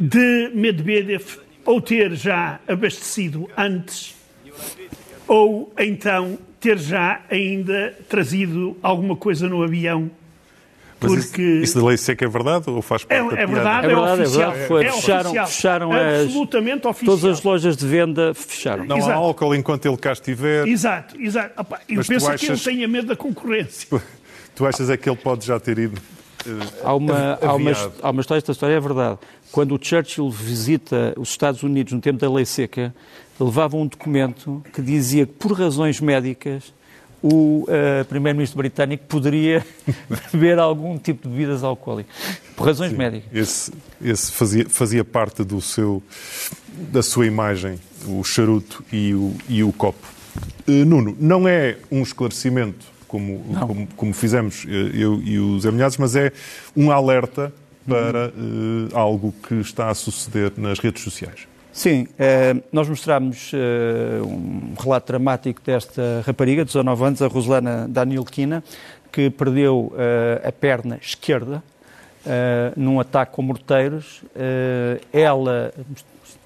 de 0.00 0.50
Medvedev 0.54 1.38
ou 1.64 1.80
ter 1.80 2.14
já 2.14 2.58
abastecido 2.66 3.48
antes 3.56 4.16
ou 5.26 5.72
então 5.78 6.38
ter 6.58 6.78
já 6.78 7.20
ainda 7.30 7.94
trazido 8.08 8.76
alguma 8.82 9.14
coisa 9.14 9.46
no 9.46 9.62
avião 9.62 10.10
porque... 11.00 11.42
Isso, 11.42 11.62
isso, 11.62 11.80
da 11.80 11.86
lei 11.86 11.96
seca 11.96 12.24
é 12.24 12.28
verdade 12.28 12.68
ou 12.68 12.82
faz 12.82 13.04
parte 13.04 13.20
é, 13.20 13.36
da 13.36 13.42
é 13.42 13.46
verdade, 13.46 13.86
é, 13.86 13.88
verdade, 13.88 14.20
é 14.20 14.24
oficial. 14.24 14.52
É 14.52 14.54
verdade. 14.54 14.86
É 14.86 14.92
fecharam, 14.92 15.20
oficial. 15.20 15.46
fecharam 15.46 15.92
Absolutamente 15.92 16.80
as, 16.80 16.90
oficial. 16.90 17.18
Todas 17.18 17.38
as 17.38 17.44
lojas 17.44 17.76
de 17.76 17.86
venda 17.86 18.34
fecharam. 18.34 18.84
Não 18.84 18.98
Exato. 18.98 19.12
há 19.12 19.14
álcool 19.14 19.54
enquanto 19.54 19.86
ele 19.86 19.96
cá 19.96 20.12
estiver. 20.12 20.66
Exato, 20.66 21.20
exato. 21.20 21.60
Opa, 21.60 21.80
eu 21.88 22.04
penso 22.04 22.26
achas... 22.26 22.40
que 22.40 22.46
ele 22.46 22.58
tenha 22.58 22.88
medo 22.88 23.06
da 23.06 23.16
concorrência. 23.16 23.88
Tu 24.58 24.66
achas 24.66 24.90
é 24.90 24.96
que 24.96 25.08
ele 25.08 25.16
pode 25.16 25.46
já 25.46 25.60
ter 25.60 25.78
ido 25.78 25.96
uh, 25.96 26.50
há 26.82 26.92
uma, 26.92 27.38
há, 27.40 27.54
uma, 27.54 27.70
há 28.02 28.10
uma 28.10 28.20
história, 28.20 28.40
esta 28.40 28.50
história 28.50 28.74
é 28.74 28.80
verdade. 28.80 29.16
Quando 29.52 29.72
o 29.72 29.78
Churchill 29.80 30.28
visita 30.28 31.14
os 31.16 31.28
Estados 31.28 31.62
Unidos 31.62 31.92
no 31.92 32.00
tempo 32.00 32.18
da 32.18 32.28
lei 32.28 32.44
seca, 32.44 32.92
levava 33.38 33.76
um 33.76 33.86
documento 33.86 34.60
que 34.72 34.82
dizia 34.82 35.26
que, 35.26 35.32
por 35.34 35.52
razões 35.52 36.00
médicas, 36.00 36.74
o 37.22 37.66
uh, 37.68 38.04
primeiro-ministro 38.08 38.58
britânico 38.58 39.04
poderia 39.06 39.64
beber 40.32 40.58
algum 40.58 40.98
tipo 40.98 41.28
de 41.28 41.34
bebidas 41.36 41.62
alcoólicas, 41.62 42.12
por 42.56 42.66
razões 42.66 42.90
Sim, 42.90 42.96
médicas. 42.96 43.30
Esse, 43.32 43.72
esse 44.02 44.32
fazia, 44.32 44.68
fazia 44.68 45.04
parte 45.04 45.44
do 45.44 45.60
seu, 45.60 46.02
da 46.72 47.00
sua 47.00 47.26
imagem, 47.26 47.78
o 48.08 48.24
charuto 48.24 48.84
e 48.92 49.14
o, 49.14 49.36
e 49.48 49.62
o 49.62 49.72
copo. 49.72 50.04
Uh, 50.66 50.84
Nuno, 50.84 51.16
não 51.20 51.46
é 51.46 51.76
um 51.92 52.02
esclarecimento, 52.02 52.97
como, 53.08 53.40
como, 53.66 53.88
como, 53.96 54.14
fizemos 54.14 54.64
eu 54.94 55.20
e 55.22 55.38
os 55.38 55.66
Amelhados, 55.66 55.96
mas 55.96 56.14
é 56.14 56.30
um 56.76 56.90
alerta 56.90 57.52
para 57.88 58.28
uh, 58.28 58.96
algo 58.96 59.34
que 59.48 59.54
está 59.54 59.88
a 59.88 59.94
suceder 59.94 60.52
nas 60.56 60.78
redes 60.78 61.02
sociais. 61.02 61.48
Sim, 61.78 62.08
eh, 62.18 62.56
nós 62.72 62.88
mostramos 62.88 63.52
eh, 63.54 64.20
um 64.20 64.74
relato 64.76 65.06
dramático 65.06 65.60
desta 65.64 66.24
rapariga 66.26 66.64
de 66.64 66.72
19 66.72 67.04
anos, 67.04 67.22
a 67.22 67.28
Roselana 67.28 67.86
Danilkina, 67.88 68.64
que 69.12 69.30
perdeu 69.30 69.92
eh, 69.96 70.42
a 70.48 70.50
perna 70.50 70.98
esquerda 71.00 71.62
num 72.76 73.00
ataque 73.00 73.32
com 73.32 73.40
morteiros. 73.40 74.22
ela, 75.10 75.72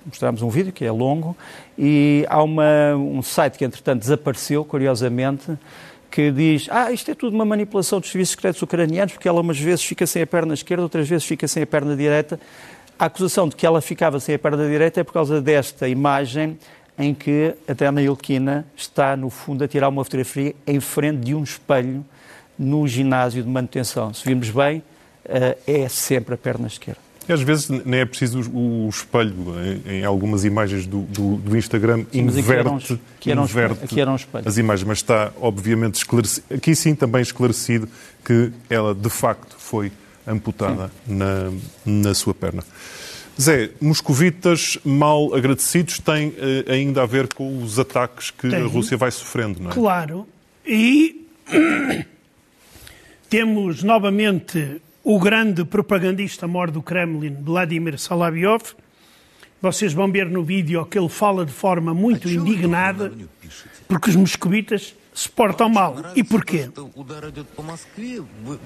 mostramos 0.07 0.41
um 0.43 0.49
vídeo 0.49 0.73
que 0.73 0.85
é 0.85 0.93
longo, 0.93 1.37
e 1.77 2.25
há 2.29 2.41
uma, 2.41 2.95
um 2.95 3.21
site 3.21 3.59
que 3.59 3.65
entretanto 3.65 4.01
desapareceu, 4.01 4.65
curiosamente, 4.65 5.59
que 6.13 6.31
diz 6.31 6.69
ah, 6.71 6.93
isto 6.93 7.11
é 7.11 7.15
tudo 7.15 7.35
uma 7.35 7.45
manipulação 7.45 7.99
dos 7.99 8.11
serviços 8.11 8.33
secretos 8.33 8.61
ucranianos, 8.61 9.15
porque 9.15 9.27
ela 9.27 9.41
umas 9.41 9.59
vezes 9.59 9.83
fica 9.83 10.07
sem 10.07 10.23
a 10.23 10.27
perna 10.27 10.53
esquerda, 10.53 10.83
outras 10.83 11.09
vezes 11.09 11.25
fica 11.27 11.49
sem 11.49 11.63
a 11.63 11.67
perna 11.67 11.97
direita. 11.97 12.39
A 12.99 13.07
acusação 13.07 13.49
de 13.49 13.57
que 13.57 13.67
ela 13.67 13.81
ficava 13.81 14.21
sem 14.21 14.35
a 14.35 14.39
perna 14.39 14.69
direita 14.69 15.01
é 15.01 15.05
por 15.05 15.13
causa 15.13 15.41
desta 15.41 15.89
imagem 15.89 16.59
em 16.99 17.15
que 17.15 17.55
a 17.67 17.73
Dana 17.73 18.03
Ilkina 18.03 18.67
está, 18.77 19.17
no 19.17 19.31
fundo, 19.31 19.65
a 19.65 19.69
tirar 19.69 19.89
uma 19.89 20.05
fotografia 20.05 20.55
em 20.67 20.79
frente 20.79 21.25
de 21.25 21.35
um 21.35 21.43
espelho 21.43 22.05
no 22.59 22.87
ginásio 22.87 23.43
de 23.43 23.49
manutenção. 23.49 24.13
Se 24.13 24.23
vimos 24.25 24.51
bem, 24.51 24.83
eh, 25.25 25.57
é 25.67 25.89
sempre 25.89 26.35
a 26.35 26.39
perna 26.39 26.67
esquerda. 26.67 27.01
E 27.29 27.33
às 27.33 27.41
vezes 27.41 27.69
nem 27.69 28.01
é 28.01 28.05
preciso 28.05 28.51
o, 28.51 28.89
espelho. 28.89 29.35
Em, 29.87 30.05
algumas 30.05 30.45
imagens 30.45 30.87
do, 30.87 31.03
do, 31.03 31.37
do 31.37 31.57
Instagram 31.57 32.05
sim, 32.11 32.21
inverte, 32.21 33.01
que 33.21 33.31
eram, 33.31 33.45
inverte 33.45 33.87
que 33.87 34.01
eram 34.01 34.17
as 34.45 34.59
imagens, 34.59 34.87
mas 34.87 34.99
está 34.99 35.33
obviamente 35.41 35.97
esclarecido. 35.97 36.47
Aqui 36.55 36.75
sim 36.75 36.95
também 36.95 37.23
esclarecido 37.23 37.89
que 38.25 38.51
ela 38.69 38.95
de 38.95 39.11
facto 39.11 39.57
foi 39.59 39.93
amputada 40.27 40.91
na, 41.07 41.51
na 41.85 42.15
sua 42.15 42.35
perna. 42.35 42.63
Zé, 43.41 43.71
moscovitas 43.81 44.79
mal 44.85 45.35
agradecidos 45.35 45.99
têm 45.99 46.35
eh, 46.37 46.73
ainda 46.73 47.03
a 47.03 47.07
ver 47.07 47.33
com 47.33 47.63
os 47.63 47.79
ataques 47.79 48.31
que 48.31 48.49
Tem. 48.49 48.61
a 48.61 48.67
Rússia 48.67 48.97
vai 48.97 49.11
sofrendo, 49.11 49.61
não 49.61 49.71
é? 49.71 49.75
Claro. 49.75 50.29
E 50.67 51.27
temos 53.31 53.83
novamente 53.83 54.83
o 55.05 55.19
grande 55.19 55.65
propagandista 55.65 56.47
mor 56.47 56.71
do 56.71 56.83
Kremlin, 56.83 57.37
Vladimir 57.43 57.99
Salavyov. 57.99 58.63
Vocês 59.61 59.93
vão 59.93 60.11
ver 60.11 60.29
no 60.29 60.43
vídeo 60.43 60.85
que 60.87 60.99
ele 60.99 61.09
fala 61.09 61.47
de 61.47 61.53
forma 61.53 61.95
muito 61.95 62.29
indignada 62.29 63.13
porque 63.87 64.11
os 64.11 64.17
moscovitas 64.17 64.95
se 65.15 65.29
portam 65.29 65.69
mal. 65.69 65.97
E 66.17 66.25
porquê? 66.25 66.69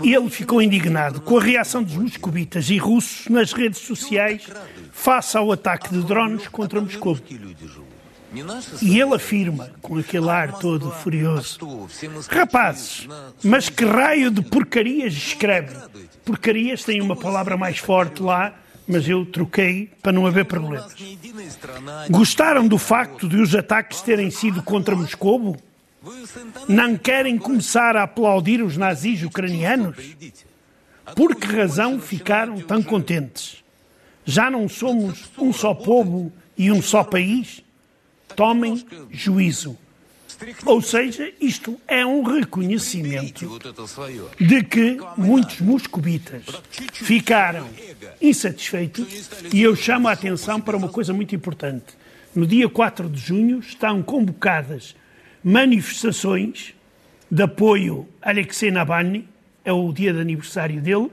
Ele 0.03 0.31
ficou 0.31 0.63
indignado 0.63 1.21
com 1.21 1.39
a 1.39 1.43
reação 1.43 1.83
dos 1.83 1.97
moscovitas 1.97 2.71
e 2.71 2.79
russos 2.79 3.27
nas 3.29 3.53
redes 3.53 3.81
sociais 3.81 4.47
face 4.93 5.37
ao 5.37 5.51
ataque 5.53 5.91
de 5.91 6.03
drones 6.03 6.49
contra 6.49 6.81
Moscou. 6.81 7.19
E 8.83 9.01
ele 9.01 9.15
afirma, 9.15 9.71
com 9.81 9.99
aquele 9.99 10.31
ar 10.31 10.59
todo 10.59 10.91
furioso: 10.91 11.59
Rapazes, 12.29 13.09
mas 13.43 13.69
que 13.69 13.85
raio 13.85 14.31
de 14.31 14.43
porcarias 14.43 15.13
escreve? 15.13 15.77
Porcarias 16.25 16.85
tem 16.85 17.01
uma 17.01 17.17
palavra 17.17 17.57
mais 17.57 17.79
forte 17.79 18.23
lá, 18.23 18.55
mas 18.87 19.09
eu 19.09 19.25
troquei 19.27 19.91
para 20.03 20.13
não 20.13 20.27
haver 20.27 20.45
problemas. 20.45 20.95
Gostaram 22.11 22.67
do 22.67 22.79
facto 22.79 23.29
de 23.29 23.37
os 23.37 23.55
ataques 23.55 24.01
terem 24.01 24.31
sido 24.31 24.63
contra 24.63 24.95
Moscou? 24.95 25.57
Não 26.69 26.97
querem 26.97 27.37
começar 27.37 27.97
a 27.97 28.05
aplaudir 28.05 28.63
os 28.63 28.77
nazis 28.77 29.23
ucranianos? 29.23 29.97
Por 31.15 31.35
que 31.35 31.47
razão 31.47 32.01
ficaram 32.01 32.61
tão 32.61 32.83
contentes? 32.83 33.65
Já 34.25 34.51
não 34.51 34.69
somos 34.69 35.31
um 35.39 35.53
só 35.53 35.73
povo 35.73 36.33
e 36.57 36.71
um 36.71 36.83
só 36.83 37.05
país? 37.05 37.63
Tomem 38.35 38.85
juízo. 39.11 39.77
Ou 40.65 40.83
seja, 40.83 41.33
isto 41.41 41.81
é 41.87 42.05
um 42.05 42.23
reconhecimento 42.23 43.59
de 44.39 44.63
que 44.63 44.99
muitos 45.17 45.61
moscovitas 45.61 46.43
ficaram 46.93 47.67
insatisfeitos 48.21 49.31
e 49.53 49.63
eu 49.63 49.75
chamo 49.75 50.09
a 50.09 50.13
atenção 50.13 50.61
para 50.61 50.77
uma 50.77 50.89
coisa 50.89 51.13
muito 51.13 51.35
importante. 51.35 51.95
No 52.35 52.47
dia 52.47 52.69
4 52.69 53.09
de 53.09 53.19
junho 53.19 53.61
estão 53.61 54.03
convocadas 54.03 54.95
manifestações 55.43 56.75
de 57.31 57.43
apoio 57.43 58.07
a 58.21 58.31
Alexei 58.31 58.71
Navalny, 58.71 59.27
é 59.65 59.73
o 59.73 59.93
dia 59.93 60.13
de 60.13 60.21
aniversário 60.21 60.81
dele, 60.81 61.11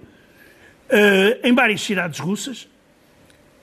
eh, 0.89 1.39
em 1.43 1.53
várias 1.53 1.81
cidades 1.81 2.19
russas. 2.19 2.67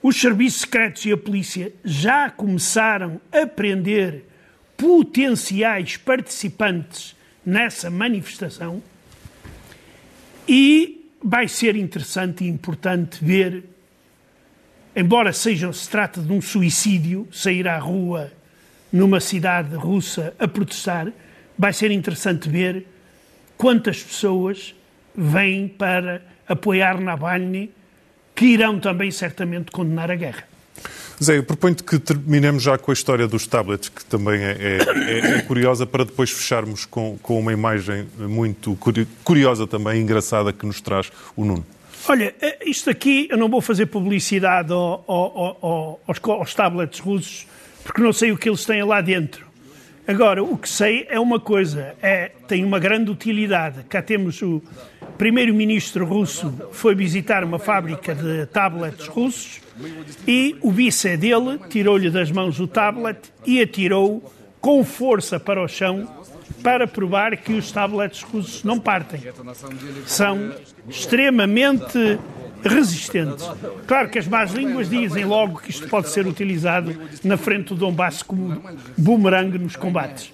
Os 0.03 0.19
serviços 0.19 0.61
secretos 0.61 1.05
e 1.05 1.11
a 1.11 1.17
polícia 1.17 1.71
já 1.83 2.29
começaram 2.29 3.21
a 3.31 3.45
prender 3.45 4.23
potenciais 4.75 5.95
participantes 5.97 7.15
nessa 7.45 7.89
manifestação 7.89 8.81
e 10.47 11.11
vai 11.23 11.47
ser 11.47 11.75
interessante 11.75 12.43
e 12.43 12.47
importante 12.47 13.23
ver, 13.23 13.63
embora 14.95 15.31
seja 15.31 15.71
se 15.71 15.87
trata 15.87 16.19
de 16.19 16.33
um 16.33 16.41
suicídio, 16.41 17.27
sair 17.31 17.67
à 17.67 17.77
rua 17.77 18.31
numa 18.91 19.19
cidade 19.19 19.75
russa 19.75 20.33
a 20.39 20.47
protestar, 20.47 21.11
vai 21.57 21.73
ser 21.73 21.91
interessante 21.91 22.49
ver 22.49 22.87
quantas 23.55 24.01
pessoas 24.01 24.73
vêm 25.15 25.67
para 25.67 26.23
apoiar 26.47 26.99
Navalny, 26.99 27.71
que 28.41 28.47
irão 28.47 28.79
também 28.79 29.11
certamente 29.11 29.69
condenar 29.69 30.09
a 30.09 30.15
guerra. 30.15 30.43
Zé, 31.23 31.37
eu 31.37 31.43
proponho 31.43 31.75
que 31.75 31.99
terminemos 31.99 32.63
já 32.63 32.75
com 32.75 32.89
a 32.89 32.93
história 32.95 33.27
dos 33.27 33.45
tablets, 33.45 33.87
que 33.87 34.03
também 34.03 34.41
é, 34.41 34.57
é, 34.59 35.37
é 35.37 35.41
curiosa, 35.43 35.85
para 35.85 36.03
depois 36.03 36.31
fecharmos 36.31 36.83
com, 36.83 37.19
com, 37.21 37.39
uma 37.39 37.53
imagem 37.53 38.07
muito 38.17 38.75
curiosa 39.23 39.67
também, 39.67 40.01
engraçada, 40.01 40.51
que 40.51 40.65
nos 40.65 40.81
traz 40.81 41.11
o 41.35 41.45
Nuno. 41.45 41.63
Olha, 42.09 42.33
eh, 42.41 42.57
isto 42.65 42.89
aqui, 42.89 43.27
eu 43.29 43.37
não 43.37 43.47
vou 43.47 43.61
fazer 43.61 43.85
publicidade 43.85 44.73
ao, 44.73 45.03
ao, 45.07 45.57
ao, 45.61 46.01
aos, 46.07 46.19
aos 46.23 46.55
tablets 46.55 46.99
russos, 46.99 47.45
porque 47.83 48.01
não 48.01 48.11
sei 48.11 48.31
o 48.31 48.37
que 48.39 48.49
eles 48.49 48.65
têm 48.65 48.83
lá 48.83 49.01
dentro. 49.01 49.50
Agora, 50.07 50.43
o 50.43 50.57
que 50.57 50.67
sei 50.67 51.05
é 51.09 51.19
uma 51.19 51.39
coisa, 51.39 51.95
é, 52.01 52.31
tem 52.47 52.65
uma 52.65 52.79
grande 52.79 53.11
utilidade. 53.11 53.83
Cá 53.87 54.01
temos 54.01 54.41
o 54.41 54.61
primeiro-ministro 55.17 56.05
russo 56.05 56.51
foi 56.71 56.95
visitar 56.95 57.43
uma 57.43 57.59
fábrica 57.59 58.15
de 58.15 58.47
tablets 58.47 59.07
russos 59.07 59.61
e 60.27 60.55
o 60.61 60.71
vice 60.71 61.15
dele 61.15 61.59
tirou-lhe 61.69 62.09
das 62.09 62.31
mãos 62.31 62.59
o 62.59 62.67
tablet 62.67 63.19
e 63.45 63.61
atirou 63.61 64.31
com 64.59 64.83
força 64.83 65.39
para 65.39 65.63
o 65.63 65.67
chão 65.67 66.07
para 66.63 66.87
provar 66.87 67.37
que 67.37 67.53
os 67.53 67.71
tablets 67.71 68.21
russos 68.21 68.63
não 68.63 68.79
partem. 68.79 69.21
São 70.05 70.53
extremamente 70.87 72.19
resistentes. 72.63 73.45
Claro 73.87 74.09
que 74.09 74.19
as 74.19 74.27
más 74.27 74.51
línguas 74.51 74.89
dizem 74.89 75.25
logo 75.25 75.59
que 75.59 75.71
isto 75.71 75.87
pode 75.87 76.09
ser 76.09 76.27
utilizado 76.27 76.95
na 77.23 77.37
frente 77.37 77.69
do 77.69 77.75
Donbass 77.75 78.21
como 78.23 78.61
boomerang 78.97 79.57
nos 79.57 79.75
combates. 79.75 80.31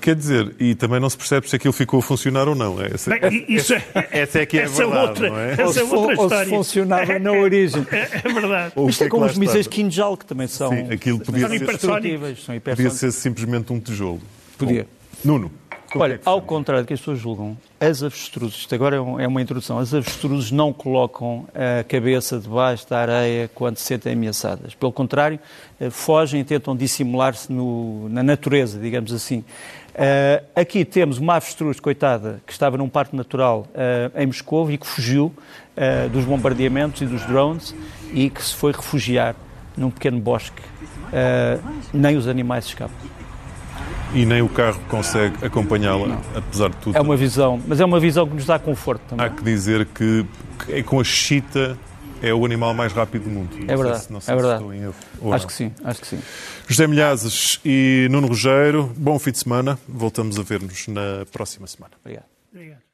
Quer 0.00 0.14
dizer, 0.14 0.54
e 0.58 0.74
também 0.74 0.98
não 0.98 1.10
se 1.10 1.16
percebe 1.16 1.48
se 1.48 1.54
aquilo 1.54 1.74
ficou 1.74 2.00
a 2.00 2.02
funcionar 2.02 2.48
ou 2.48 2.54
não. 2.54 2.80
Essa, 2.80 3.10
Bem, 3.18 3.44
isso 3.46 3.74
é, 3.74 3.84
essa 4.10 4.38
é 4.38 4.46
que 4.46 4.58
é 4.58 4.62
essa 4.62 4.76
verdade, 4.76 5.08
outra, 5.08 5.28
não 5.28 5.38
é? 5.38 5.52
Essa 5.52 5.80
é 5.80 5.82
outra 5.82 6.12
história. 6.12 6.36
Ou 6.36 6.44
se 6.44 6.50
funcionava 6.50 7.18
na 7.18 7.32
origem. 7.32 7.86
É, 7.90 8.08
é 8.24 8.32
verdade. 8.32 8.72
Ou 8.76 8.88
Isto 8.88 9.04
é, 9.04 9.06
é 9.06 9.10
como 9.10 9.26
os 9.26 9.36
mísseis 9.36 9.66
Kinjal, 9.66 10.16
que 10.16 10.24
também 10.24 10.46
são, 10.46 10.70
Sim, 10.70 10.92
aquilo 10.92 11.18
podia 11.18 11.40
são, 11.40 11.50
ser, 11.50 11.62
hipersónicos. 11.62 12.44
são 12.44 12.60
Podia 12.60 12.90
ser 12.90 13.12
simplesmente 13.12 13.72
um 13.72 13.80
tijolo. 13.80 14.20
Podia. 14.56 14.86
Bom, 15.24 15.32
Nuno. 15.32 15.59
Olha, 15.94 16.14
é 16.14 16.20
ao 16.24 16.40
contrário 16.40 16.84
do 16.84 16.86
que 16.86 16.94
as 16.94 17.00
pessoas 17.00 17.18
julgam, 17.18 17.56
as 17.80 18.02
avestruzes, 18.02 18.58
isto 18.58 18.74
agora 18.74 18.96
é, 18.96 19.24
é 19.24 19.26
uma 19.26 19.42
introdução, 19.42 19.78
as 19.78 19.92
avestruzes 19.92 20.50
não 20.50 20.72
colocam 20.72 21.48
a 21.54 21.82
cabeça 21.82 22.38
debaixo 22.38 22.88
da 22.88 23.00
areia 23.00 23.50
quando 23.54 23.76
se 23.76 23.84
sentem 23.84 24.12
ameaçadas. 24.12 24.74
Pelo 24.74 24.92
contrário, 24.92 25.40
eh, 25.80 25.90
fogem 25.90 26.42
e 26.42 26.44
tentam 26.44 26.76
dissimular-se 26.76 27.52
na 27.52 28.22
natureza, 28.22 28.78
digamos 28.78 29.12
assim. 29.12 29.44
Uh, 29.90 30.46
aqui 30.54 30.84
temos 30.84 31.18
uma 31.18 31.34
avestruz, 31.34 31.80
coitada, 31.80 32.40
que 32.46 32.52
estava 32.52 32.78
num 32.78 32.88
parque 32.88 33.16
natural 33.16 33.66
uh, 33.70 34.18
em 34.18 34.26
Moscou 34.26 34.70
e 34.70 34.78
que 34.78 34.86
fugiu 34.86 35.26
uh, 35.26 36.08
dos 36.08 36.24
bombardeamentos 36.24 37.02
e 37.02 37.06
dos 37.06 37.26
drones 37.26 37.74
e 38.12 38.30
que 38.30 38.42
se 38.42 38.54
foi 38.54 38.72
refugiar 38.72 39.34
num 39.76 39.90
pequeno 39.90 40.20
bosque. 40.20 40.62
nem 41.92 42.16
os 42.16 42.28
animais 42.28 42.66
escapam. 42.66 43.19
E 44.14 44.26
nem 44.26 44.42
o 44.42 44.48
carro 44.48 44.80
consegue 44.88 45.44
acompanhá-la, 45.44 46.20
apesar 46.34 46.70
de 46.70 46.76
tudo. 46.76 46.96
É 46.96 47.00
uma 47.00 47.16
visão, 47.16 47.60
mas 47.66 47.80
é 47.80 47.84
uma 47.84 48.00
visão 48.00 48.26
que 48.26 48.34
nos 48.34 48.46
dá 48.46 48.58
conforto 48.58 49.02
também. 49.08 49.26
Há 49.26 49.30
que 49.30 49.42
dizer 49.42 49.86
que, 49.86 50.26
que 50.66 50.82
com 50.82 51.00
a 51.00 51.04
chita 51.04 51.78
é 52.22 52.34
o 52.34 52.44
animal 52.44 52.74
mais 52.74 52.92
rápido 52.92 53.24
do 53.24 53.30
mundo. 53.30 53.56
É 53.66 53.76
verdade, 53.76 54.06
não 54.10 54.20
sei 54.20 54.34
é 54.34 54.36
se 54.36 54.42
verdade. 54.42 54.62
estou 54.62 54.74
em 54.74 54.82
erro. 54.82 55.32
Acho 55.32 55.46
que 55.46 55.52
sim, 55.52 55.72
acho 55.84 56.00
que 56.00 56.06
sim. 56.06 56.18
José 56.68 56.86
Milhazes 56.86 57.60
e 57.64 58.08
Nuno 58.10 58.28
Rogério, 58.28 58.92
bom 58.96 59.18
fim 59.18 59.30
de 59.30 59.38
semana. 59.38 59.78
Voltamos 59.88 60.38
a 60.38 60.42
ver-nos 60.42 60.86
na 60.88 61.24
próxima 61.32 61.66
semana. 61.66 61.94
Obrigado. 62.00 62.26
Obrigado. 62.52 62.89